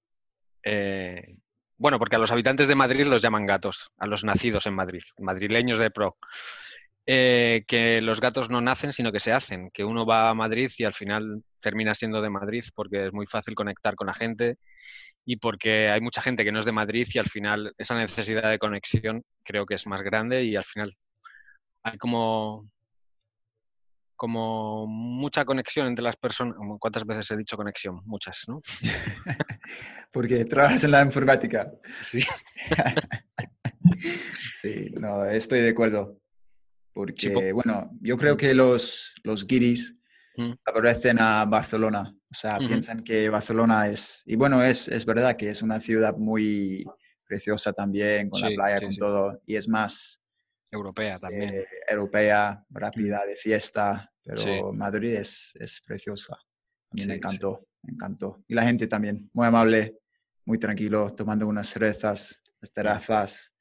eh, 0.63 1.37
bueno, 1.77 1.99
porque 1.99 2.15
a 2.15 2.19
los 2.19 2.31
habitantes 2.31 2.67
de 2.67 2.75
Madrid 2.75 3.05
los 3.05 3.21
llaman 3.21 3.45
gatos, 3.45 3.91
a 3.97 4.07
los 4.07 4.23
nacidos 4.23 4.65
en 4.65 4.73
Madrid, 4.73 5.03
madrileños 5.19 5.77
de 5.77 5.91
pro, 5.91 6.17
eh, 7.05 7.63
que 7.67 8.01
los 8.01 8.19
gatos 8.19 8.49
no 8.49 8.61
nacen, 8.61 8.93
sino 8.93 9.11
que 9.11 9.19
se 9.19 9.31
hacen, 9.31 9.69
que 9.71 9.83
uno 9.83 10.07
va 10.07 10.31
a 10.31 10.33
Madrid 10.33 10.71
y 10.79 10.85
al 10.85 10.95
final 10.95 11.43
termina 11.59 11.93
siendo 11.93 12.19
de 12.19 12.31
Madrid 12.31 12.63
porque 12.73 13.07
es 13.07 13.13
muy 13.13 13.27
fácil 13.27 13.53
conectar 13.53 13.95
con 13.95 14.07
la 14.07 14.15
gente 14.15 14.57
y 15.25 15.37
porque 15.37 15.89
hay 15.89 16.01
mucha 16.01 16.21
gente 16.21 16.43
que 16.43 16.51
no 16.51 16.59
es 16.59 16.65
de 16.65 16.71
Madrid 16.71 17.07
y 17.13 17.17
al 17.19 17.25
final 17.27 17.73
esa 17.77 17.95
necesidad 17.97 18.49
de 18.49 18.59
conexión 18.59 19.23
creo 19.43 19.65
que 19.65 19.73
es 19.75 19.87
más 19.87 20.01
grande 20.03 20.43
y 20.43 20.55
al 20.55 20.63
final 20.63 20.93
hay 21.83 21.97
como 21.97 22.69
como 24.17 24.87
mucha 24.87 25.43
conexión 25.43 25.87
entre 25.87 26.03
las 26.03 26.15
personas. 26.15 26.55
¿Cuántas 26.79 27.05
veces 27.05 27.29
he 27.31 27.37
dicho 27.37 27.57
conexión? 27.57 27.99
Muchas, 28.05 28.45
¿no? 28.47 28.61
Porque 30.13 30.45
trabajas 30.45 30.85
en 30.85 30.91
la 30.91 31.01
informática. 31.01 31.71
Sí. 32.03 32.19
Sí, 34.53 34.89
no, 34.99 35.25
estoy 35.25 35.59
de 35.61 35.69
acuerdo. 35.69 36.17
Porque, 36.93 37.29
po- 37.29 37.41
bueno, 37.53 37.91
yo 38.01 38.17
creo 38.17 38.35
que 38.37 38.53
los, 38.53 39.13
los 39.23 39.45
guiris 39.45 39.95
Mm. 40.37 40.51
aparecen 40.65 41.19
a 41.21 41.45
Barcelona. 41.45 42.13
O 42.35 42.37
sea, 42.37 42.57
Ujú. 42.57 42.67
piensan 42.67 43.01
que 43.01 43.29
Barcelona 43.29 43.87
es... 43.87 44.21
Y 44.25 44.35
bueno, 44.35 44.61
es, 44.61 44.89
es 44.89 45.05
verdad 45.05 45.37
que 45.37 45.49
es 45.49 45.61
una 45.61 45.79
ciudad 45.79 46.17
muy 46.17 46.83
preciosa 47.25 47.71
también, 47.71 48.29
con 48.29 48.41
la 48.41 48.49
playa, 48.53 48.79
sí, 48.79 48.83
con 48.83 48.93
sí. 48.93 48.99
todo. 48.99 49.41
Y 49.45 49.55
es 49.55 49.69
más 49.69 50.21
Europea 50.69 51.17
también. 51.17 51.55
eh, 51.55 51.65
europea, 51.87 52.61
rápida, 52.69 53.25
de 53.25 53.37
fiesta. 53.37 54.11
Pero. 54.21 54.73
Madrid 54.73 55.13
es, 55.13 55.51
es 55.61 55.79
preciosa. 55.87 56.33
A 56.33 56.93
mí 56.95 57.03
Sí, 57.03 57.07
me 57.07 57.15
encantó, 57.15 57.67
me 57.83 57.93
encantó. 57.93 58.43
Y 58.49 58.53
la 58.53 58.63
gente 58.63 58.87
también, 58.87 59.29
muy 59.31 59.47
amable, 59.47 59.99
muy 60.43 60.57
tranquilo, 60.57 61.09
tomando 61.11 61.47
unas 61.47 61.69
cerezas, 61.69 62.43
las 62.59 62.73
terrazas, 62.73 63.55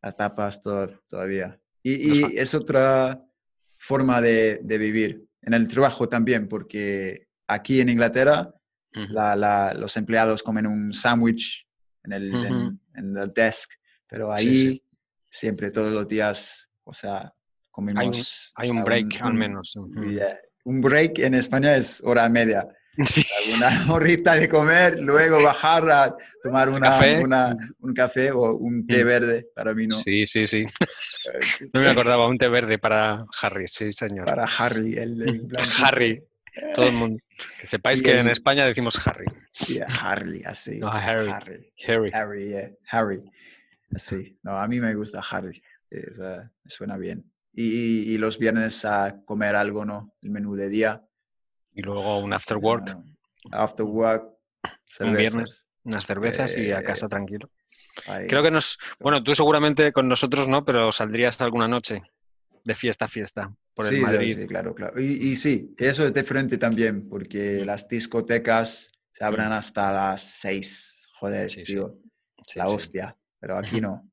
las 0.00 0.16
tapas, 0.16 0.62
todo, 0.62 0.98
todavía. 1.08 1.60
Y, 1.82 1.92
y 2.30 2.38
es 2.38 2.54
otra 2.54 3.22
forma 3.76 4.22
de, 4.22 4.60
de 4.62 4.78
vivir. 4.78 5.26
En 5.42 5.52
el 5.52 5.68
trabajo 5.68 6.08
también, 6.08 6.48
porque 6.48 7.23
aquí 7.46 7.80
en 7.80 7.88
Inglaterra 7.88 8.52
la- 8.92 9.34
la- 9.34 9.74
los 9.74 9.96
empleados 9.96 10.42
comen 10.42 10.66
un 10.66 10.92
sándwich 10.92 11.66
en 12.04 12.12
el, 12.12 12.34
en- 12.34 12.54
Ujú. 12.54 12.78
en 12.94 13.16
el 13.16 13.32
desk, 13.32 13.70
pero 14.06 14.32
ahí 14.32 14.54
sí. 14.54 14.82
siempre, 15.28 15.70
todos 15.72 15.92
los 15.92 16.06
días, 16.06 16.70
o 16.84 16.92
sea, 16.94 17.32
comemos... 17.70 18.52
Hay 18.54 18.68
o 18.68 18.72
un 18.72 18.84
break 18.84 19.20
al 19.20 19.34
menos. 19.34 19.76
Yeah, 20.08 20.38
un 20.64 20.80
break 20.80 21.18
en 21.18 21.34
España 21.34 21.74
es 21.76 22.00
hora 22.04 22.28
media. 22.28 22.66
Sí. 23.04 23.24
Una 23.52 23.68
horita 23.92 24.36
de 24.36 24.48
comer, 24.48 25.00
luego 25.00 25.42
bajar 25.42 25.90
a 25.90 26.16
tomar 26.40 26.68
una, 26.68 26.90
Café. 26.90 27.18
una- 27.20 27.56
un 27.80 27.92
café 27.92 28.30
o 28.30 28.54
un 28.54 28.86
té 28.86 29.02
Mm. 29.02 29.06
verde 29.08 29.46
para 29.52 29.74
mí, 29.74 29.88
¿no? 29.88 29.96
sí, 29.96 30.24
sí, 30.26 30.46
sí. 30.46 30.64
No 31.74 31.80
me 31.80 31.88
acordaba, 31.88 32.28
un 32.28 32.38
té 32.38 32.48
verde 32.48 32.78
para 32.78 33.26
Harry, 33.42 33.66
sí, 33.72 33.90
señor. 33.90 34.26
Para 34.26 34.44
Harry, 34.44 34.92
el, 34.96 35.20
el 35.22 35.40
blanquito. 35.40 35.84
Harry, 35.84 36.22
todo 36.74 36.86
el 36.88 36.94
mundo. 36.94 37.22
Que 37.60 37.66
sepáis 37.68 38.02
que 38.02 38.18
en 38.18 38.28
España 38.28 38.64
decimos 38.66 38.94
Harry. 39.06 39.26
Yeah, 39.68 39.86
Harry, 40.02 40.42
así. 40.44 40.78
No, 40.78 40.90
Harry. 40.90 41.30
Harry. 41.30 41.72
Harry. 41.86 42.10
Harry, 42.12 42.48
yeah, 42.50 42.70
Harry. 42.90 43.22
Sí, 43.96 44.38
no, 44.42 44.56
a 44.58 44.66
mí 44.68 44.80
me 44.80 44.94
gusta 44.94 45.20
Harry. 45.30 45.62
Es, 45.90 46.18
eh, 46.18 46.42
me 46.64 46.70
suena 46.70 46.96
bien. 46.96 47.24
Y, 47.52 48.12
y- 48.14 48.18
los 48.18 48.38
viernes 48.38 48.84
a 48.84 49.20
comer 49.24 49.54
algo, 49.54 49.84
¿no? 49.84 50.12
El 50.22 50.30
menú 50.30 50.54
de 50.56 50.68
día. 50.68 51.04
Y 51.72 51.82
luego 51.82 52.18
un 52.18 52.32
after 52.32 52.56
work, 52.56 52.88
Ah, 53.52 53.62
after 53.64 53.84
work. 53.86 54.24
Un 55.00 55.12
viernes. 55.16 55.32
cervezas. 55.32 55.66
unas 55.84 56.06
cervezas 56.06 56.56
y 56.56 56.72
a 56.72 56.80
Eh, 56.80 56.84
casa 56.84 57.08
tranquilo. 57.08 57.50
Ahí. 58.06 58.26
Creo 58.26 58.42
que 58.42 58.50
nos. 58.50 58.78
Bueno, 59.00 59.22
tú 59.22 59.34
seguramente 59.34 59.92
con 59.92 60.08
nosotros 60.08 60.48
no, 60.48 60.64
pero 60.64 60.90
saldrías 60.90 61.40
alguna 61.42 61.68
noche 61.68 62.02
de 62.64 62.74
fiesta 62.74 63.04
a 63.04 63.08
fiesta 63.08 63.54
por 63.74 63.86
sí, 63.86 63.96
el 63.96 64.02
Madrid. 64.02 64.34
Sí, 64.36 64.46
claro, 64.46 64.74
claro. 64.74 65.00
Y, 65.00 65.04
y 65.30 65.36
sí, 65.36 65.74
eso 65.76 66.06
es 66.06 66.14
diferente 66.14 66.58
también, 66.58 67.08
porque 67.08 67.64
las 67.64 67.86
discotecas 67.88 68.90
se 69.12 69.24
abren 69.24 69.52
hasta 69.52 69.92
las 69.92 70.22
seis. 70.22 71.06
Joder, 71.18 71.50
Sí, 71.50 71.64
tío, 71.64 71.98
Sí, 72.46 72.58
la 72.58 72.68
hostia. 72.68 73.16
Pero 73.40 73.58
aquí 73.58 73.80
no. 73.80 74.10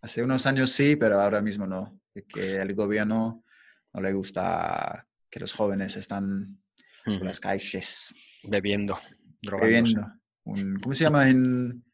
Hace 0.00 0.22
unos 0.22 0.46
años 0.46 0.70
sí, 0.70 0.96
pero 0.96 1.20
ahora 1.20 1.40
mismo 1.40 1.66
no. 1.66 2.00
Es 2.14 2.24
que 2.24 2.56
el 2.56 2.74
gobierno 2.74 3.44
no 3.92 4.00
le 4.00 4.12
gusta 4.12 5.06
que 5.30 5.40
los 5.40 5.52
jóvenes 5.52 5.96
están 5.96 6.60
por 7.04 7.24
las 7.24 7.40
calles 7.40 8.14
Bebiendo, 8.44 8.98
drogándose. 9.42 9.96
bebiendo. 9.96 10.06
Un, 10.44 10.78
¿Cómo 10.80 10.94
se 10.94 11.04
llama 11.04 11.28
en 11.28 11.84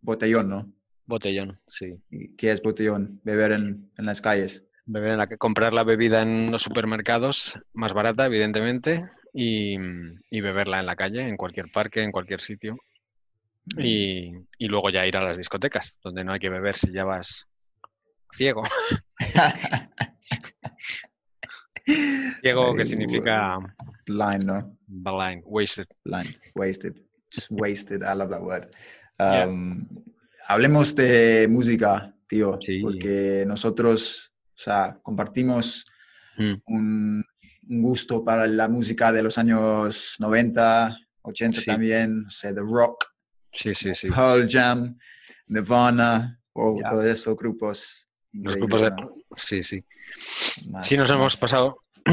botellón, 0.00 0.48
no? 0.48 0.72
Botellón, 1.06 1.60
sí. 1.66 2.00
¿Y 2.10 2.34
¿Qué 2.36 2.52
es 2.52 2.62
botellón? 2.62 3.20
Beber 3.24 3.52
en, 3.52 3.90
en 3.96 4.06
las 4.06 4.20
calles. 4.20 4.64
Beber 4.86 5.12
en 5.12 5.18
la 5.18 5.26
que 5.26 5.38
comprar 5.38 5.72
la 5.72 5.82
bebida 5.84 6.22
en 6.22 6.50
los 6.50 6.62
supermercados, 6.62 7.58
más 7.72 7.92
barata, 7.94 8.26
evidentemente, 8.26 9.08
y, 9.32 9.76
y 10.30 10.40
beberla 10.40 10.80
en 10.80 10.86
la 10.86 10.94
calle, 10.96 11.22
en 11.26 11.36
cualquier 11.36 11.70
parque, 11.72 12.02
en 12.02 12.12
cualquier 12.12 12.40
sitio. 12.40 12.76
Y, 13.78 14.30
y 14.58 14.68
luego 14.68 14.90
ya 14.90 15.06
ir 15.06 15.16
a 15.16 15.22
las 15.24 15.38
discotecas, 15.38 15.98
donde 16.02 16.22
no 16.22 16.32
hay 16.34 16.38
que 16.40 16.50
beber 16.50 16.74
si 16.74 16.92
ya 16.92 17.04
vas 17.04 17.46
ciego. 18.32 18.62
Ciego, 22.40 22.74
que 22.74 22.86
significa 22.86 23.58
Blind, 24.06 24.44
¿no? 24.44 24.76
blind, 24.86 25.42
wasted. 25.46 25.86
Blind, 26.04 26.34
wasted. 26.54 26.98
Just 27.30 27.50
wasted, 27.50 28.02
I 28.02 28.14
love 28.14 28.30
that 28.30 28.42
word. 28.42 28.68
Yeah. 29.18 29.46
Um, 29.46 29.86
Hablemos 30.46 30.94
de 30.94 31.46
música, 31.48 32.14
tío, 32.28 32.58
Sí. 32.62 32.80
porque 32.80 33.44
nosotros, 33.46 34.32
o 34.54 34.58
sea, 34.58 34.98
compartimos 35.02 35.86
Mm. 36.36 36.54
un, 36.66 37.24
un 37.68 37.82
gusto 37.82 38.24
para 38.24 38.46
la 38.48 38.66
música 38.68 39.12
de 39.12 39.22
los 39.22 39.38
años 39.38 40.16
90, 40.18 40.96
80 41.22 41.60
Sí. 41.60 41.66
también, 41.66 42.24
o 42.26 42.30
sea, 42.30 42.52
The 42.52 42.60
Rock, 42.60 43.04
Sí, 43.52 43.72
sí, 43.72 43.94
sí. 43.94 44.08
Pearl 44.10 44.48
Jam, 44.50 44.98
Nirvana, 45.46 46.40
o 46.54 46.76
Ya. 46.80 46.90
todos 46.90 47.04
esos 47.04 47.36
grupos. 47.36 48.08
Los 48.32 48.56
grupos 48.56 48.80
de... 48.80 48.90
Sí, 49.36 49.62
sí. 49.62 49.84
Más- 50.70 50.88
Sí, 50.88 50.96
nos 50.96 51.08
hemos 51.10 51.36
pasado... 51.36 51.76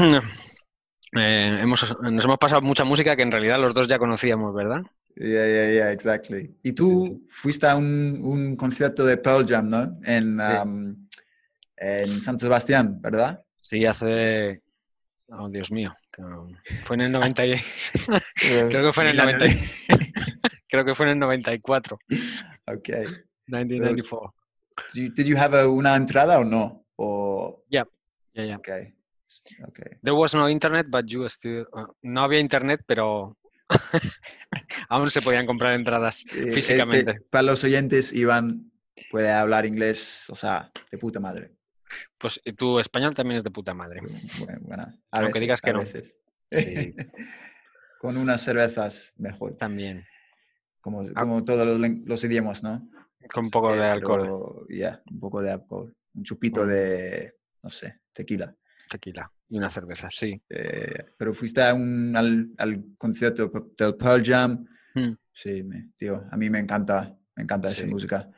eh, 1.16 1.58
hemos, 1.60 1.96
nos 2.00 2.24
hemos 2.24 2.38
pasado 2.38 2.62
mucha 2.62 2.84
música 2.84 3.16
que 3.16 3.22
en 3.22 3.32
realidad 3.32 3.58
los 3.60 3.74
dos 3.74 3.88
ya 3.88 3.98
conocíamos, 3.98 4.54
¿verdad? 4.54 4.82
Yeah, 5.16 5.46
yeah, 5.46 5.70
yeah, 5.72 5.92
exactly. 5.92 6.54
Y 6.62 6.72
tú 6.72 7.26
fuiste 7.28 7.66
a 7.66 7.76
un, 7.76 8.20
un 8.22 8.56
concierto 8.56 9.04
de 9.04 9.16
Pearl 9.18 9.46
Jam, 9.46 9.68
¿no? 9.68 9.98
En, 10.04 10.40
um, 10.40 11.01
en 11.84 12.20
San 12.20 12.38
Sebastián, 12.38 13.00
¿verdad? 13.00 13.42
Sí, 13.58 13.84
hace... 13.84 14.62
Oh, 15.28 15.48
Dios 15.48 15.72
mío. 15.72 15.92
Fue 16.84 16.94
en 16.96 17.02
el 17.02 17.12
90 17.12 17.46
y... 17.46 17.56
Creo 18.34 18.68
que 18.68 18.92
fue 18.94 19.04
en 19.04 19.08
el 19.10 19.16
Mil 19.16 19.20
años. 19.28 19.40
90. 19.88 20.10
Creo 20.68 20.84
que 20.84 20.94
fue 20.94 21.06
en 21.06 21.12
el 21.12 21.18
94. 21.18 21.98
Okay. 22.66 23.04
1994. 23.46 24.34
Did 24.94 25.02
you, 25.08 25.12
did 25.14 25.24
you 25.26 25.36
have 25.36 25.58
a- 25.58 25.66
una 25.68 25.96
entrada 25.96 26.38
o 26.38 26.44
no? 26.44 26.84
O, 26.96 27.64
Ya, 27.70 27.86
ya. 28.34 28.56
okay. 28.56 28.94
Okay. 29.68 29.96
There 30.02 30.14
was 30.14 30.34
no 30.34 30.48
internet, 30.48 30.86
but 30.90 31.06
you 31.06 31.26
still... 31.28 31.66
uh, 31.72 31.86
no 32.02 32.22
había 32.22 32.38
internet, 32.40 32.82
pero 32.86 33.36
aún 34.88 35.10
se 35.10 35.22
podían 35.22 35.46
comprar 35.46 35.72
entradas 35.74 36.24
Eh, 36.34 36.44
eh, 36.48 36.52
físicamente. 36.52 37.14
te- 37.14 37.20
para 37.30 37.42
los 37.42 37.64
oyentes, 37.64 38.12
Iván 38.12 38.70
puede 39.10 39.30
hablar 39.30 39.64
inglés, 39.66 40.26
o 40.28 40.36
sea, 40.36 40.70
de 40.90 40.98
puta 40.98 41.18
madre. 41.20 41.52
Pues 42.22 42.40
y 42.44 42.52
tu 42.52 42.78
español 42.78 43.14
también 43.14 43.38
es 43.38 43.44
de 43.44 43.50
puta 43.50 43.74
madre. 43.74 44.00
Bueno, 44.46 44.60
bueno, 44.62 44.82
a 44.84 44.94
Aunque 45.18 45.26
veces, 45.34 45.40
digas 45.40 45.60
que 45.60 45.70
a 45.70 45.72
no. 45.74 45.80
veces. 45.80 46.16
Sí. 46.48 46.94
Con 48.00 48.16
unas 48.16 48.40
cervezas 48.40 49.12
mejor, 49.16 49.56
También. 49.58 50.04
como, 50.80 51.02
Ah. 51.14 51.20
como 51.20 51.44
todos 51.44 51.66
los, 51.78 52.24
idiomas, 52.24 52.62
¿no? 52.62 52.88
Con 53.32 53.44
un 53.46 53.50
poco 53.50 53.74
Eh, 53.74 53.78
de 53.78 53.84
alcohol, 53.84 54.66
Ya, 54.70 55.02
un 55.10 55.20
poco 55.20 55.42
de 55.42 55.50
alcohol. 55.52 55.94
Un 56.14 56.22
chupito 56.24 56.66
de, 56.66 57.34
no 57.62 57.70
sé, 57.70 58.00
tequila. 58.12 58.54
tequila 58.90 59.30
y 59.48 59.58
una 59.58 59.70
cerveza, 59.70 60.08
sí. 60.10 60.40
Eh, 60.48 61.06
pero 61.16 61.32
fuiste 61.34 61.62
a 61.62 61.74
un, 61.74 62.14
al, 62.16 62.50
al 62.58 62.84
concierto 62.98 63.50
del 63.76 63.96
Pearl 63.96 64.22
Jam. 64.24 64.64
Mm. 64.94 65.12
Sí, 65.32 65.62
me- 65.62 65.90
tío, 65.96 66.24
a 66.30 66.36
mí 66.36 66.50
me 66.50 66.58
encanta, 66.58 67.16
me 67.36 67.42
encanta 67.44 67.68
esa 67.68 67.86
música. 67.86 68.28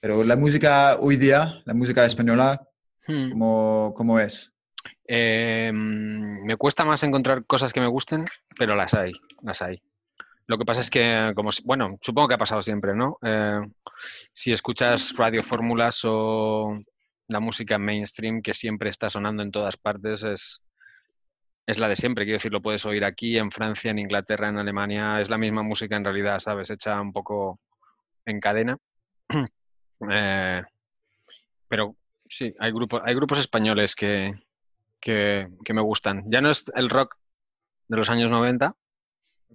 Pero 0.00 0.22
la 0.24 0.36
música 0.36 0.96
hoy 0.98 1.16
día, 1.16 1.62
la 1.64 1.74
música 1.74 2.04
española, 2.04 2.66
Hmm. 3.06 3.30
¿cómo, 3.30 3.94
cómo 3.96 4.18
es? 4.20 4.52
Eh, 5.06 5.70
mm, 5.72 6.44
me 6.44 6.56
cuesta 6.56 6.84
más 6.84 7.02
encontrar 7.02 7.44
cosas 7.46 7.72
que 7.72 7.80
me 7.80 7.86
gusten, 7.86 8.24
pero 8.56 8.74
las 8.74 8.94
hay, 8.94 9.12
las 9.42 9.62
hay. 9.62 9.80
Lo 10.48 10.58
que 10.58 10.64
pasa 10.64 10.80
es 10.80 10.90
que, 10.90 11.32
como, 11.34 11.50
bueno, 11.64 11.98
supongo 12.00 12.28
que 12.28 12.34
ha 12.34 12.38
pasado 12.38 12.62
siempre, 12.62 12.94
¿no? 12.94 13.18
Eh, 13.22 13.60
si 14.32 14.52
escuchas 14.52 15.16
radiofórmulas 15.16 16.02
o 16.04 16.78
la 17.28 17.40
música 17.40 17.78
mainstream 17.78 18.42
que 18.42 18.54
siempre 18.54 18.90
está 18.90 19.08
sonando 19.08 19.42
en 19.42 19.50
todas 19.50 19.76
partes, 19.76 20.22
es, 20.22 20.62
es 21.66 21.78
la 21.78 21.88
de 21.88 21.96
siempre. 21.96 22.24
Quiero 22.24 22.36
decir, 22.36 22.52
lo 22.52 22.62
puedes 22.62 22.86
oír 22.86 23.04
aquí, 23.04 23.36
en 23.38 23.50
Francia, 23.50 23.90
en 23.90 23.98
Inglaterra, 23.98 24.48
en 24.48 24.58
Alemania. 24.58 25.20
Es 25.20 25.30
la 25.30 25.38
misma 25.38 25.62
música 25.62 25.96
en 25.96 26.04
realidad, 26.04 26.38
¿sabes? 26.38 26.70
Hecha 26.70 27.00
un 27.00 27.12
poco 27.12 27.58
en 28.24 28.40
cadena. 28.40 28.78
Eh, 30.10 30.62
pero 31.68 31.96
sí, 32.28 32.54
hay 32.58 32.72
grupos, 32.72 33.02
hay 33.04 33.14
grupos 33.14 33.38
españoles 33.38 33.94
que, 33.94 34.32
que, 35.00 35.48
que 35.64 35.74
me 35.74 35.82
gustan. 35.82 36.24
Ya 36.30 36.40
no 36.40 36.50
es 36.50 36.64
el 36.74 36.90
rock 36.90 37.16
de 37.88 37.96
los 37.96 38.10
años 38.10 38.30
90, 38.30 38.74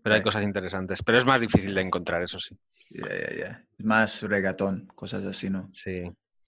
pero 0.01 0.15
hay 0.15 0.21
Ok. 0.21 0.27
cosas 0.27 0.43
interesantes. 0.43 1.03
Pero 1.03 1.17
es 1.17 1.25
más 1.25 1.41
difícil 1.41 1.73
de 1.75 1.81
encontrar, 1.81 2.21
eso 2.21 2.39
sí. 2.39 2.57
Ya, 2.89 3.07
ya, 3.07 3.37
ya. 3.37 3.65
Más 3.79 4.23
reggaetón, 4.23 4.87
cosas 4.95 5.25
así, 5.25 5.49
¿no? 5.49 5.71
Sí, 5.83 6.03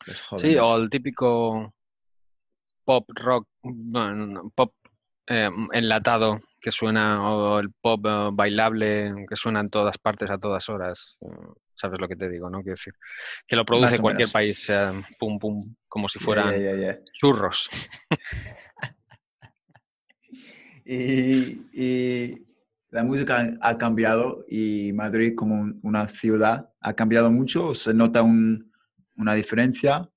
Los 0.05 0.23
sí 0.39 0.55
o 0.57 0.77
el 0.77 0.89
típico 0.89 1.73
pop 2.83 3.09
rock, 3.13 3.47
bueno, 3.61 4.51
pop 4.55 4.73
eh, 5.27 5.49
enlatado 5.71 6.41
que 6.59 6.71
suena, 6.71 7.29
o 7.29 7.59
el 7.59 7.71
pop 7.71 8.05
eh, 8.05 8.29
bailable 8.31 9.25
que 9.27 9.35
suena 9.35 9.59
en 9.59 9.69
todas 9.69 9.97
partes 9.97 10.29
a 10.29 10.37
todas 10.37 10.67
horas. 10.69 11.17
¿Sabes 11.83 11.99
lo 11.99 12.07
que 12.07 12.15
te 12.15 12.29
digo, 12.29 12.49
no? 12.49 12.59
Quiero 12.61 12.75
decir, 12.75 12.93
que 13.45 13.57
lo 13.57 13.65
produce 13.65 13.99
cualquier 13.99 14.27
menos. 14.27 14.31
país, 14.31 14.57
eh, 14.69 15.03
pum, 15.19 15.37
pum, 15.37 15.75
como 15.89 16.07
si 16.07 16.17
fueran 16.17 16.55
churros. 17.19 17.69
Y, 20.85 21.61
y 21.73 22.45
la 22.91 23.03
música 23.05 23.57
ha 23.61 23.77
cambiado 23.77 24.43
y 24.49 24.91
Madrid 24.91 25.33
como 25.33 25.55
un- 25.55 25.79
una 25.81 26.09
ciudad 26.09 26.69
ha 26.81 26.93
cambiado 26.93 27.31
mucho. 27.31 27.67
¿O 27.67 27.75
¿Se 27.75 27.93
nota 27.93 28.21
un- 28.21 28.69
una 29.15 29.33
diferencia 29.33 30.09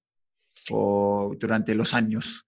o 0.70 1.32
durante 1.38 1.72
los 1.76 1.94
años? 1.94 2.44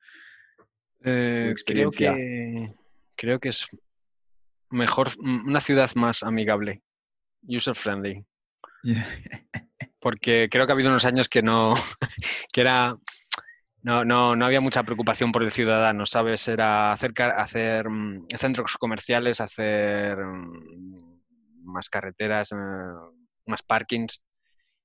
Eh, 1.04 1.42
creo 1.44 1.52
experiencia? 1.52 2.14
que 2.16 2.74
creo 3.14 3.38
que 3.38 3.50
es 3.50 3.66
mejor 4.70 5.11
una 5.20 5.61
ciudad 5.61 5.88
más 5.94 6.24
amigable, 6.24 6.83
user 7.46 7.76
friendly, 7.76 8.24
porque 10.00 10.48
creo 10.50 10.66
que 10.66 10.72
ha 10.72 10.74
habido 10.74 10.90
unos 10.90 11.04
años 11.04 11.28
que 11.28 11.42
no 11.42 11.74
que 12.52 12.60
era 12.60 12.96
no, 13.82 14.04
no, 14.04 14.36
no 14.36 14.46
había 14.46 14.60
mucha 14.60 14.82
preocupación 14.82 15.32
por 15.32 15.42
el 15.44 15.52
ciudadano, 15.52 16.06
¿sabes? 16.06 16.48
Era 16.48 16.92
hacer, 16.92 17.12
hacer 17.22 17.88
mm, 17.88 18.26
centros 18.36 18.76
comerciales, 18.78 19.40
hacer 19.40 20.18
mm, 20.18 20.98
más 21.64 21.88
carreteras, 21.88 22.52
eh, 22.52 22.56
más 23.46 23.62
parkings. 23.62 24.22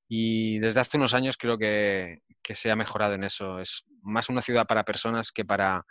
Y 0.07 0.59
desde 0.59 0.81
hace 0.81 0.97
unos 0.97 1.13
años 1.13 1.37
creo 1.37 1.57
que, 1.57 2.19
que 2.43 2.55
se 2.55 2.71
ha 2.71 2.75
mejorado 2.75 3.15
en 3.15 3.23
eso. 3.23 3.59
Es 3.59 3.83
más 4.03 4.29
una 4.29 4.41
ciudad 4.41 4.67
para 4.67 4.83
personas 4.83 5.31
que 5.31 5.45
para, 5.45 5.83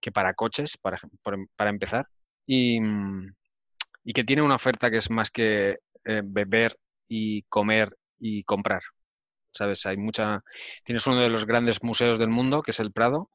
que 0.00 0.12
para 0.12 0.34
coches, 0.34 0.78
para, 0.78 0.98
em- 1.34 1.48
para 1.56 1.70
empezar. 1.70 2.06
Y, 2.46 2.80
mm, 2.80 3.34
y 4.04 4.12
que 4.12 4.24
tiene 4.24 4.42
una 4.42 4.56
oferta 4.56 4.90
que 4.90 4.98
es 4.98 5.10
más 5.10 5.30
que 5.30 5.78
eh, 6.04 6.22
beber 6.24 6.76
y 7.08 7.42
comer 7.44 7.96
y 8.18 8.44
comprar. 8.44 8.82
¿Sabes? 9.52 9.86
Hay 9.86 9.96
mucha. 9.96 10.44
Tienes 10.84 11.06
uno 11.06 11.20
de 11.20 11.30
los 11.30 11.46
grandes 11.46 11.82
museos 11.82 12.18
del 12.18 12.28
mundo, 12.30 12.62
que 12.62 12.72
es 12.72 12.80
el 12.80 12.92
Prado, 12.92 13.30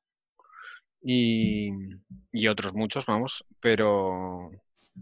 y, 1.02 1.70
y 2.32 2.48
otros 2.48 2.74
muchos, 2.74 3.06
vamos, 3.06 3.46
pero 3.60 4.52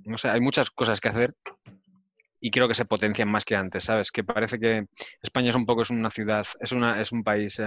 no 0.06 0.18
sé, 0.18 0.30
hay 0.30 0.42
muchas 0.42 0.72
cosas 0.72 1.00
que 1.00 1.10
hacer 1.10 1.36
y 2.40 2.50
creo 2.52 2.68
que 2.68 2.74
se 2.74 2.86
potencian 2.86 3.30
más 3.30 3.46
que 3.46 3.56
antes, 3.56 3.84
¿sabes? 3.86 4.12
Que 4.12 4.24
parece 4.24 4.60
que 4.60 4.86
España 5.22 5.50
es 5.52 5.56
un 5.56 5.66
poco, 5.66 5.84
es 5.84 5.90
una 5.92 6.10
ciudad, 6.10 6.46
es, 6.60 6.72
una, 6.72 7.00
es 7.02 7.12
un 7.12 7.24
país 7.24 7.60
eh, 7.60 7.66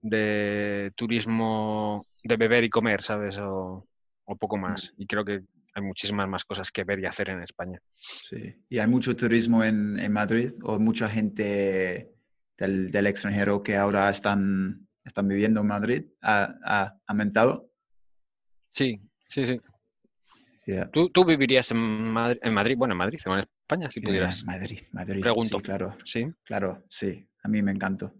de 0.00 0.92
turismo 0.96 2.06
de 2.22 2.36
beber 2.36 2.64
y 2.64 2.70
comer, 2.70 3.02
¿sabes? 3.02 3.38
O, 3.38 3.86
o 4.24 4.36
poco 4.36 4.56
más. 4.56 4.92
Y 4.98 5.06
creo 5.06 5.24
que 5.24 5.42
hay 5.76 5.82
muchísimas 5.82 6.26
más 6.28 6.44
cosas 6.44 6.72
que 6.72 6.84
ver 6.84 6.98
y 7.00 7.06
hacer 7.06 7.28
en 7.28 7.42
España. 7.42 7.78
Sí. 7.94 8.54
¿Y 8.68 8.78
hay 8.78 8.86
mucho 8.86 9.14
turismo 9.14 9.62
en, 9.62 9.98
en 9.98 10.10
Madrid 10.12 10.52
o 10.62 10.78
mucha 10.78 11.08
gente 11.08 12.10
del, 12.56 12.90
del 12.90 13.06
extranjero 13.06 13.62
que 13.62 13.76
ahora 13.76 14.08
están, 14.08 14.88
están 15.04 15.28
viviendo 15.28 15.60
en 15.60 15.66
Madrid? 15.66 16.04
¿Ha, 16.22 16.54
ha 16.64 16.96
aumentado? 17.06 17.70
Sí, 18.70 19.00
sí, 19.28 19.44
sí. 19.44 19.60
Yeah. 20.64 20.90
¿Tú, 20.90 21.10
tú 21.10 21.24
vivirías 21.24 21.70
en, 21.70 21.76
Madrid, 21.78 22.38
en 22.42 22.54
Madrid? 22.54 22.74
Bueno, 22.76 22.94
en 22.94 22.98
Madrid 22.98 23.20
o 23.26 23.34
en 23.34 23.40
España, 23.62 23.90
si 23.90 24.00
Yeah, 24.00 24.06
pudieras. 24.08 24.44
Madrid, 24.44 24.80
Madrid. 24.92 25.20
Pregunto. 25.20 25.58
Sí, 25.58 25.62
claro. 25.62 25.96
Sí. 26.10 26.26
Claro, 26.44 26.84
sí, 26.88 27.28
a 27.42 27.48
mí 27.48 27.62
me 27.62 27.70
encantó. 27.70 28.14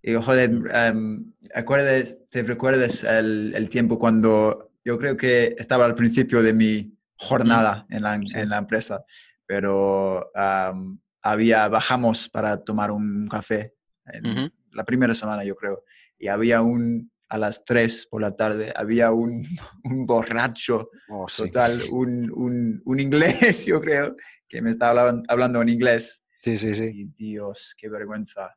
Y 0.00 0.14
joder, 0.14 0.50
em, 0.72 1.32
¿acuerdas- 1.52 2.16
¿te 2.30 2.42
recuerdas 2.44 3.02
el, 3.04 3.52
el 3.54 3.68
tiempo 3.68 3.98
cuando 3.98 4.67
yo 4.88 4.96
creo 4.96 5.18
que 5.18 5.54
estaba 5.58 5.84
al 5.84 5.94
principio 5.94 6.42
de 6.42 6.54
mi 6.54 6.96
jornada 7.14 7.84
en, 7.90 8.02
la, 8.04 8.14
en 8.14 8.48
la 8.48 8.56
empresa, 8.56 9.04
pero 9.44 10.30
am, 10.34 10.98
había, 11.20 11.68
bajamos 11.68 12.26
para 12.30 12.64
tomar 12.64 12.90
un 12.90 13.28
café 13.28 13.74
en 14.06 14.26
Ujú. 14.26 14.50
la 14.72 14.84
primera 14.84 15.14
semana, 15.14 15.44
yo 15.44 15.54
creo, 15.56 15.84
y 16.18 16.28
había 16.28 16.62
un, 16.62 17.12
a 17.28 17.36
las 17.36 17.66
3 17.66 18.06
por 18.10 18.22
la 18.22 18.34
tarde, 18.34 18.72
había 18.74 19.10
un, 19.12 19.44
un 19.84 20.06
borracho 20.06 20.88
Oh, 21.10 21.28
sí. 21.28 21.42
total, 21.42 21.78
un, 21.92 22.30
un, 22.34 22.80
un 22.86 22.98
inglés, 23.00 23.66
yo 23.66 23.82
creo, 23.82 24.16
que 24.48 24.62
me 24.62 24.70
estaba 24.70 25.02
hablan- 25.02 25.24
hablando 25.28 25.60
en 25.60 25.68
inglés. 25.68 26.22
Sí, 26.40 26.56
sí, 26.56 26.74
sí. 26.74 26.88
Y 26.94 27.04
Dios, 27.14 27.74
qué 27.76 27.90
vergüenza. 27.90 28.56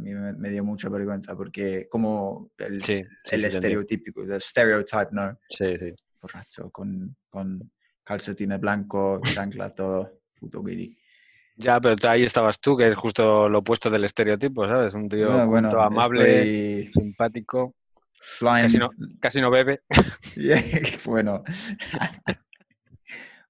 A 0.00 0.02
mí 0.02 0.14
me, 0.14 0.32
me 0.32 0.48
dio 0.48 0.64
mucha 0.64 0.88
vergüenza 0.88 1.36
porque 1.36 1.86
como 1.90 2.52
el, 2.56 2.82
Sí, 2.82 3.04
sí, 3.22 3.34
el 3.34 3.42
sí, 3.42 3.46
estereotípico, 3.48 4.22
el 4.22 4.40
stereotype, 4.40 5.08
¿no? 5.12 5.38
Sí, 5.50 5.76
sí. 5.76 5.92
Borracho, 6.22 6.70
con, 6.70 7.14
con 7.28 7.70
calcetines 8.02 8.58
blancos, 8.58 9.20
chancla, 9.34 9.68
todo, 9.74 10.20
puto 10.38 10.62
guiri. 10.62 10.96
Ya, 11.56 11.78
pero 11.78 11.96
ahí 12.08 12.24
estabas 12.24 12.58
tú, 12.60 12.78
que 12.78 12.88
es 12.88 12.96
justo 12.96 13.46
lo 13.50 13.58
opuesto 13.58 13.90
del 13.90 14.04
estereotipo, 14.04 14.66
¿sabes? 14.66 14.94
Un 14.94 15.06
tío 15.06 15.26
Bueno, 15.28 15.46
bueno, 15.48 15.68
culto, 15.68 15.82
amable, 15.82 16.78
estoy 16.84 17.02
simpático, 17.02 17.74
flying. 18.38 18.68
casi 18.68 18.78
no, 18.78 18.90
casi 19.20 19.40
no 19.42 19.50
bebe. 19.50 19.82
bueno. 21.04 21.44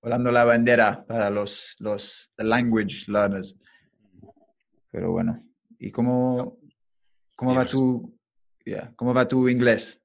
Volando 0.03 0.33
la 0.33 0.45
bandera 0.45 1.05
para 1.07 1.31
los, 1.31 1.77
los 1.79 2.33
language 2.39 3.05
learners. 3.07 3.57
Pero 4.91 5.13
bueno, 5.13 5.45
¿y 5.81 5.91
cómo, 5.91 6.59
cómo 7.35 7.55
va 7.55 7.67
tu, 7.67 8.17
Yeah. 8.65 8.93
¿Cómo 8.95 9.13
va 9.15 9.27
tu 9.27 9.49
inglés? 9.49 10.01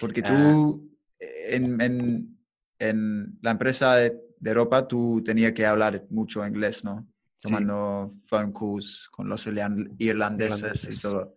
Porque 0.00 0.22
Ah. 0.24 0.28
tú, 0.28 0.90
en, 1.20 1.80
en- 1.80 2.38
en 2.80 3.38
la 3.42 3.50
empresa 3.52 3.94
de, 3.96 4.18
de 4.40 4.54
ropa, 4.54 4.88
tú 4.88 5.22
tenías 5.22 5.52
que 5.52 5.66
hablar 5.66 6.04
mucho 6.10 6.44
inglés, 6.46 6.84
¿no? 6.84 7.02
Sí. 7.02 7.42
Tomando 7.42 8.10
phone 8.26 8.52
calls 8.52 9.08
con 9.10 9.28
los 9.28 9.46
irlan- 9.46 9.94
irlandeses 9.98 10.56
Irlandeses. 10.58 10.90
y 10.90 11.00
todo. 11.00 11.36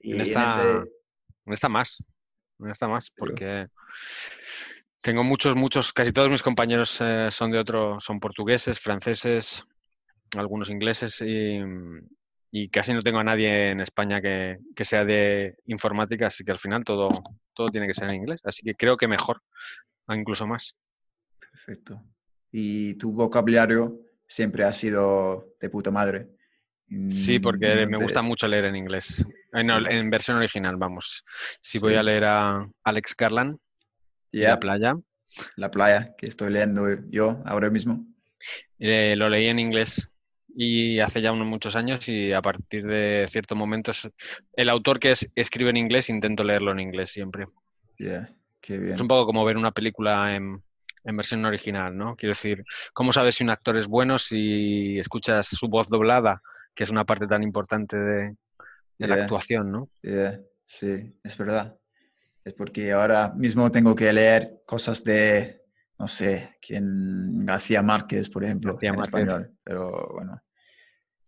Y 0.00 0.12
En 0.14 0.20
en 0.22 0.26
esta- 0.26 0.62
este- 0.78 0.90
No 1.46 1.54
está 1.54 1.68
más. 1.68 1.96
No 2.58 2.70
está 2.70 2.88
más 2.88 3.10
porque 3.16 3.68
tengo 5.02 5.22
muchos, 5.24 5.54
muchos, 5.56 5.92
casi 5.92 6.12
todos 6.12 6.28
mis 6.30 6.42
compañeros 6.42 6.98
eh, 7.00 7.28
son 7.30 7.50
de 7.52 7.58
otro, 7.58 7.98
son 8.00 8.20
portugueses, 8.20 8.78
franceses, 8.80 9.64
algunos 10.36 10.68
ingleses 10.70 11.20
y, 11.22 11.60
y 12.50 12.68
casi 12.68 12.92
no 12.92 13.02
tengo 13.02 13.18
a 13.18 13.24
nadie 13.24 13.70
en 13.70 13.80
España 13.80 14.20
que, 14.20 14.58
que 14.74 14.84
sea 14.84 15.04
de 15.04 15.56
informática, 15.66 16.26
así 16.26 16.44
que 16.44 16.50
al 16.50 16.58
final 16.58 16.84
todo, 16.84 17.08
todo 17.54 17.68
tiene 17.68 17.86
que 17.86 17.94
ser 17.94 18.08
en 18.08 18.16
inglés. 18.16 18.40
Así 18.44 18.62
que 18.62 18.74
creo 18.74 18.96
que 18.96 19.06
mejor, 19.06 19.42
incluso 20.08 20.46
más. 20.46 20.76
Perfecto. 21.38 22.02
Y 22.50 22.94
tu 22.94 23.12
vocabulario 23.12 24.00
siempre 24.26 24.64
ha 24.64 24.72
sido 24.72 25.54
de 25.60 25.70
puta 25.70 25.90
madre. 25.90 26.28
Sí, 27.08 27.38
porque 27.38 27.86
me 27.86 27.98
gusta 27.98 28.20
mucho 28.20 28.48
leer 28.48 28.64
en 28.64 28.74
inglés. 28.74 29.24
En, 29.52 30.10
versión 30.10 30.38
original, 30.38 30.76
vamos. 30.76 31.24
Si 31.60 31.78
voy 31.78 31.94
a 31.94 32.02
leer 32.02 32.24
a 32.24 32.68
Alex 32.82 33.14
Garland, 33.16 33.58
Yeah, 34.32 34.50
La 34.50 34.60
playa, 34.60 34.96
la 35.56 35.70
playa 35.72 36.14
que 36.16 36.26
estoy 36.26 36.52
leyendo 36.52 36.86
yo 37.10 37.42
ahora 37.46 37.68
mismo. 37.68 38.06
Eh, 38.78 39.16
lo 39.16 39.28
leí 39.28 39.46
en 39.46 39.58
inglés 39.58 40.08
y 40.56 41.00
hace 41.00 41.22
ya 41.22 41.32
unos 41.32 41.46
muchos 41.46 41.76
años 41.76 42.08
y 42.08 42.32
a 42.32 42.42
partir 42.42 42.86
de 42.86 43.26
ciertos 43.28 43.56
momentos 43.56 44.08
el 44.54 44.68
autor 44.68 44.98
que 45.00 45.12
es- 45.12 45.30
escribe 45.34 45.70
en 45.70 45.76
inglés 45.78 46.08
intento 46.10 46.44
leerlo 46.44 46.72
en 46.72 46.80
inglés 46.80 47.10
siempre. 47.10 47.46
Yeah, 47.98 48.28
qué 48.60 48.78
bien. 48.78 48.94
Es 48.94 49.00
un 49.02 49.08
poco 49.08 49.26
como 49.26 49.44
ver 49.44 49.56
una 49.56 49.72
película 49.72 50.34
en, 50.34 50.62
en 51.04 51.16
versión 51.16 51.44
original, 51.44 51.96
¿no? 51.96 52.16
Quiero 52.16 52.32
decir, 52.32 52.64
¿cómo 52.92 53.12
sabes 53.12 53.34
si 53.34 53.44
un 53.44 53.50
actor 53.50 53.76
es 53.76 53.86
bueno 53.86 54.18
si 54.18 54.98
escuchas 54.98 55.46
su 55.48 55.68
voz 55.68 55.88
doblada, 55.88 56.40
que 56.74 56.84
es 56.84 56.90
una 56.90 57.04
parte 57.04 57.26
tan 57.26 57.42
importante 57.42 57.96
de, 57.98 58.36
de 58.98 59.08
la 59.08 59.16
actuación, 59.16 59.70
¿no? 59.72 59.88
Yeah, 60.02 60.40
sí, 60.66 61.14
es 61.22 61.36
verdad. 61.36 61.78
Es 62.44 62.54
porque 62.54 62.92
ahora 62.92 63.32
mismo 63.36 63.70
tengo 63.72 63.94
que 63.94 64.12
leer 64.12 64.62
cosas 64.66 65.04
de, 65.04 65.59
no 66.00 66.08
sé, 66.08 66.56
quién, 66.62 67.44
García 67.44 67.82
Márquez, 67.82 68.30
por 68.30 68.42
ejemplo, 68.42 68.72
García 68.72 68.88
en 68.90 68.96
Márquez. 68.96 69.20
español. 69.20 69.52
Pero 69.62 70.08
bueno, 70.14 70.42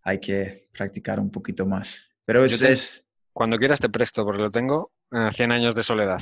hay 0.02 0.18
que 0.18 0.68
practicar 0.72 1.20
un 1.20 1.30
poquito 1.30 1.66
más. 1.66 2.08
Pero 2.24 2.44
es, 2.44 2.58
te- 2.58 2.72
es- 2.72 3.04
Cuando 3.34 3.58
quieras 3.58 3.78
te 3.80 3.88
presto 3.90 4.24
porque 4.24 4.42
lo 4.42 4.50
tengo. 4.50 4.90
eh, 5.12 5.28
100 5.30 5.52
años 5.52 5.74
de 5.74 5.82
soledad. 5.82 6.20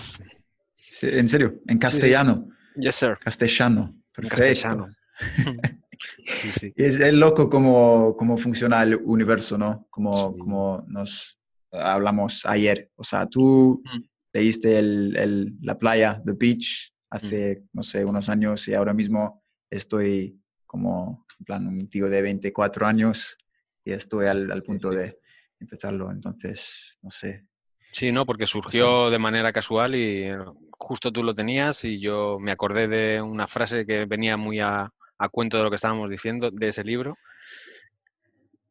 sí, 0.76 1.08
en 1.08 1.28
serio, 1.28 1.60
en 1.68 1.78
castellano, 1.78 2.48
Yes, 2.74 2.96
sir. 2.96 3.16
castellano. 3.18 3.94
Perfecto. 4.12 4.36
castellano. 4.36 4.88
Sí, 6.24 6.72
es, 6.76 6.98
es 6.98 7.12
loco 7.12 7.48
cómo, 7.50 8.16
cómo 8.16 8.38
funciona 8.38 8.82
el 8.82 8.96
universo, 8.96 9.58
¿no? 9.58 9.86
Como, 9.90 10.34
como 10.38 10.82
nos 10.88 11.38
hablamos 11.70 12.44
ayer. 12.46 12.90
O 12.96 13.04
sea, 13.04 13.26
tú 13.26 13.82
Mm. 13.84 14.00
leíste 14.32 14.78
el, 14.78 15.14
el- 15.16 15.56
la 15.60 15.76
playa, 15.78 16.20
The 16.24 16.32
Beach, 16.32 16.92
hace, 17.10 17.64
no 17.72 17.82
sé, 17.82 18.04
unos 18.04 18.28
años 18.28 18.66
y 18.68 18.74
ahora 18.74 18.94
mismo 18.94 19.44
estoy 19.68 20.40
como, 20.66 21.26
en 21.38 21.44
plan, 21.44 21.66
un 21.66 21.88
tío 21.88 22.08
de 22.08 22.22
24 22.22 22.86
años 22.86 23.36
y 23.84 23.92
estoy 23.92 24.26
al, 24.26 24.50
al 24.50 24.62
punto 24.62 24.90
sí. 24.90 24.96
de 24.96 25.18
empezarlo. 25.58 26.10
Entonces, 26.10 26.96
no 27.02 27.10
sé. 27.10 27.46
Sí, 27.92 28.12
no, 28.12 28.24
porque 28.24 28.46
surgió 28.46 29.10
de 29.10 29.18
manera 29.18 29.52
casual 29.52 29.96
y 29.96 30.24
eh, 30.24 30.38
justo 30.70 31.12
tú 31.12 31.24
lo 31.24 31.34
tenías 31.34 31.84
y 31.84 32.00
yo 32.00 32.38
me 32.38 32.52
acordé 32.52 32.86
de 32.86 33.20
una 33.20 33.48
frase 33.48 33.84
que 33.84 34.04
venía 34.04 34.36
muy 34.36 34.60
a, 34.60 34.92
a 35.18 35.28
cuento 35.28 35.56
de 35.56 35.64
lo 35.64 35.70
que 35.70 35.76
estábamos 35.76 36.08
diciendo 36.08 36.50
de 36.50 36.68
ese 36.68 36.84
libro. 36.84 37.18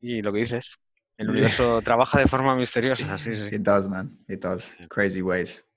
Y 0.01 0.21
lo 0.21 0.31
que 0.31 0.39
dices, 0.39 0.77
el 1.17 1.29
universo 1.31 1.81
trabaja 1.81 2.19
de 2.19 2.27
forma 2.27 2.55
misteriosa. 2.55 3.17
Sí, 3.17 3.31
sí. 3.35 3.55
It 3.55 3.61
does, 3.61 3.87
man. 3.87 4.17
It 4.27 4.41
does. 4.41 4.77
Crazy 4.89 5.21
ways. 5.21 5.68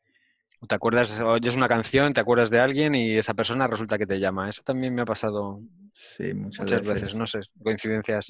Te 0.68 0.74
acuerdas, 0.76 1.20
oyes 1.20 1.56
una 1.56 1.68
canción, 1.68 2.12
te 2.12 2.20
acuerdas 2.20 2.48
de 2.50 2.60
alguien 2.60 2.94
y 2.94 3.16
esa 3.16 3.34
persona 3.34 3.66
resulta 3.66 3.98
que 3.98 4.06
te 4.06 4.20
llama. 4.20 4.48
Eso 4.48 4.62
también 4.62 4.94
me 4.94 5.02
ha 5.02 5.04
pasado 5.06 5.60
Sí, 5.94 6.32
muchas, 6.34 6.64
muchas 6.66 6.82
veces. 6.82 6.94
veces, 7.02 7.14
no 7.16 7.26
sé, 7.26 7.40
coincidencias. 7.62 8.26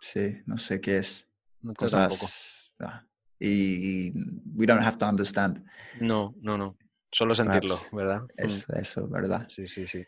Sí, 0.00 0.38
no 0.46 0.56
sé 0.56 0.80
qué 0.80 0.98
es. 0.98 1.28
No 1.62 1.72
yo 1.78 1.88
tampoco. 1.88 2.20
Cosas. 2.22 2.72
ah, 2.80 3.02
y, 3.38 4.10
we 4.54 4.66
don't 4.66 4.82
have 4.82 4.96
to 4.96 5.06
understand. 5.06 5.64
No, 6.00 6.34
no, 6.40 6.56
no. 6.56 6.76
Solo 7.12 7.34
sentirlo, 7.34 7.76
Perhaps. 7.76 7.92
¿verdad? 7.94 8.20
Mm, 8.22 8.26
Es, 8.46 8.66
eso, 8.70 9.08
¿verdad? 9.08 9.46
Sí, 9.54 9.68
sí, 9.68 9.86
sí. 9.86 10.04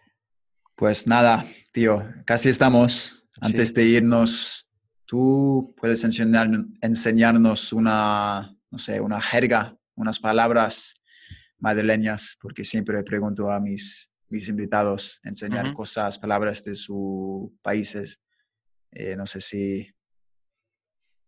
Pues 0.74 1.06
nada, 1.06 1.44
tío, 1.72 2.02
casi 2.24 2.48
estamos. 2.48 3.24
Antes 3.40 3.68
Sí. 3.70 3.74
de 3.76 3.84
irnos, 3.84 4.66
tú 5.04 5.74
puedes 5.76 6.02
enseñar- 6.04 6.66
enseñarnos 6.80 7.72
una, 7.72 8.56
no 8.70 8.78
sé, 8.78 9.00
una 9.00 9.20
jerga, 9.20 9.76
unas 9.94 10.18
palabras 10.18 10.94
madrileñas, 11.58 12.36
porque 12.40 12.64
siempre 12.64 13.02
pregunto 13.02 13.50
a 13.50 13.60
mis, 13.60 14.10
mis 14.28 14.48
invitados 14.48 15.20
enseñar 15.24 15.72
cosas, 15.72 16.18
palabras 16.18 16.62
de 16.64 16.74
sus 16.74 17.50
países. 17.62 18.20
Eh, 18.92 19.16
no 19.16 19.26
sé 19.26 19.40
si 19.40 19.92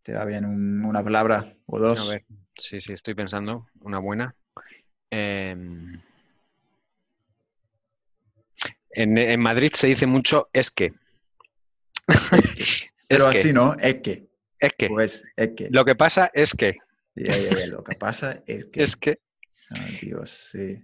te 0.03 0.15
va 0.15 0.25
bien 0.25 0.45
un- 0.47 0.85
una 0.85 1.03
palabra 1.05 1.55
o 1.67 1.77
A 1.77 1.81
dos. 1.81 2.09
ver, 2.09 2.25
sí, 2.57 2.81
sí, 2.81 2.93
estoy 2.93 3.15
pensando. 3.15 3.67
Una 3.81 3.99
buena. 3.99 4.35
Em, 5.11 6.01
en, 8.91 9.19
en 9.19 9.41
Madrid 9.41 9.73
se 9.75 9.89
dice 9.89 10.07
mucho 10.07 10.49
es 10.53 10.71
que. 10.71 10.93
Pero 13.09 13.27
es 13.27 13.33
que, 13.33 13.39
así, 13.41 13.53
¿no? 13.53 13.75
Es 13.79 13.97
que. 14.03 14.29
es 14.59 14.73
que. 14.79 14.89
Pues 14.89 15.25
es 15.37 15.51
que. 15.57 15.69
Lo 15.71 15.85
que 15.85 15.95
pasa 15.95 16.31
es 16.33 16.53
que. 16.55 16.77
Lo 17.15 17.83
que 17.85 17.95
pasa 17.99 18.43
es 18.47 18.67
que. 18.67 18.85
Es 18.85 18.97
que. 18.97 19.19
Ay, 19.71 19.99
Dios, 20.03 20.31
sí. 20.53 20.83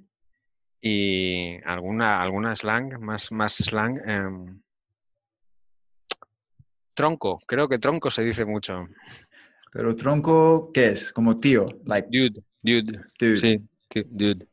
Y 0.81 1.57
alguna, 1.65 2.23
alguna 2.23 2.55
slang, 2.55 2.99
más, 3.01 3.33
más 3.33 3.55
slang. 3.55 3.99
em, 4.07 4.61
tronco, 6.95 7.41
creo 7.47 7.69
que 7.69 7.79
tronco 7.79 8.11
se 8.11 8.23
dice 8.23 8.45
mucho. 8.45 8.87
Pero 9.73 9.95
tronco, 9.97 10.71
¿qué 10.73 10.89
es? 10.89 11.13
Como 11.13 11.39
tío, 11.39 11.67
like 11.85 12.09
Dude, 12.11 12.43
dude. 12.63 13.01
dude. 13.19 13.37
Sí, 13.37 13.61
dude. 14.07 14.47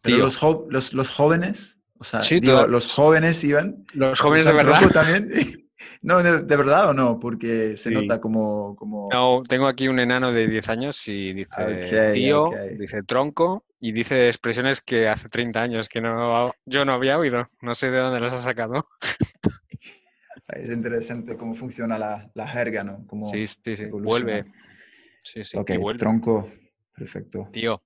Pero 0.00 0.18
los, 0.18 0.40
los, 0.70 0.94
los 0.94 1.10
jóvenes, 1.10 1.78
o 1.98 2.04
sea, 2.04 2.20
Sí, 2.20 2.40
digo, 2.40 2.54
toda- 2.54 2.66
los 2.66 2.88
jóvenes 2.88 3.42
iban. 3.44 3.84
Los 3.94 4.20
jóvenes 4.20 4.46
de 4.46 4.52
verdad. 4.54 4.80
también. 4.92 5.30
no, 6.02 6.22
de, 6.22 6.42
de 6.42 6.56
verdad 6.56 6.88
o 6.90 6.94
no, 6.94 7.18
porque 7.20 7.76
se 7.76 7.90
Sí. 7.90 7.94
nota 7.94 8.20
como, 8.20 8.74
como. 8.76 9.08
No, 9.12 9.42
tengo 9.48 9.66
aquí 9.68 9.88
un 9.88 9.98
enano 10.00 10.32
de 10.32 10.48
10 10.48 10.68
años 10.70 11.06
y 11.08 11.32
dice 11.34 11.62
Ok, 12.08 12.14
tío, 12.14 12.50
dice 12.78 13.02
tronco 13.02 13.64
y 13.84 13.90
dice 13.92 14.28
expresiones 14.28 14.80
que 14.80 15.08
hace 15.08 15.28
30 15.28 15.60
años 15.60 15.88
que 15.88 16.00
no, 16.00 16.54
yo 16.64 16.84
no 16.84 16.92
había 16.92 17.18
oído. 17.18 17.48
No 17.60 17.74
sé 17.74 17.90
de 17.90 17.98
dónde 17.98 18.20
las 18.20 18.32
ha 18.32 18.38
sacado. 18.38 18.86
Es 20.48 20.70
interesante 20.70 21.36
cómo 21.36 21.54
funciona 21.54 21.98
la, 21.98 22.30
la 22.34 22.46
jerga, 22.48 22.84
¿no? 22.84 23.06
Como 23.06 23.26
Sí, 23.26 23.46
sí, 23.46 23.76
sí. 23.76 23.86
Vuelve. 23.86 24.44
Sí, 25.24 25.44
sí. 25.44 25.56
Ok, 25.56 25.70
vuelve. 25.78 25.98
tronco, 25.98 26.50
perfecto. 26.94 27.48
Tío, 27.52 27.82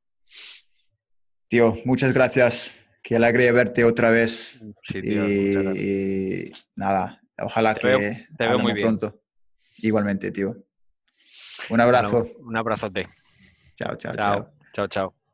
Tío, 1.49 1.77
muchas 1.85 2.13
gracias. 2.13 2.85
Qué 3.03 3.17
alegre 3.17 3.51
verte 3.53 3.85
otra 3.85 4.11
vez. 4.11 4.61
sí, 4.85 5.01
tío. 5.01 5.25
Y, 5.29 6.49
y 6.49 6.53
nada, 6.75 7.21
ojalá 7.39 7.75
Te 7.75 7.81
que 7.81 7.87
veo- 7.89 7.99
te 8.37 8.47
veo 8.49 8.59
muy 8.59 8.73
bien. 8.73 8.99
pronto. 8.99 9.21
Igualmente, 9.79 10.31
tío. 10.33 10.57
Un 11.71 11.81
abrazo. 11.81 12.27
Un 12.39 12.57
abrazote. 12.57 13.07
Chao, 13.77 13.97
chao, 13.97 14.15
Chao, 14.15 14.25
chao. 14.25 14.53
chao, 14.75 14.87
chao. 14.89 15.26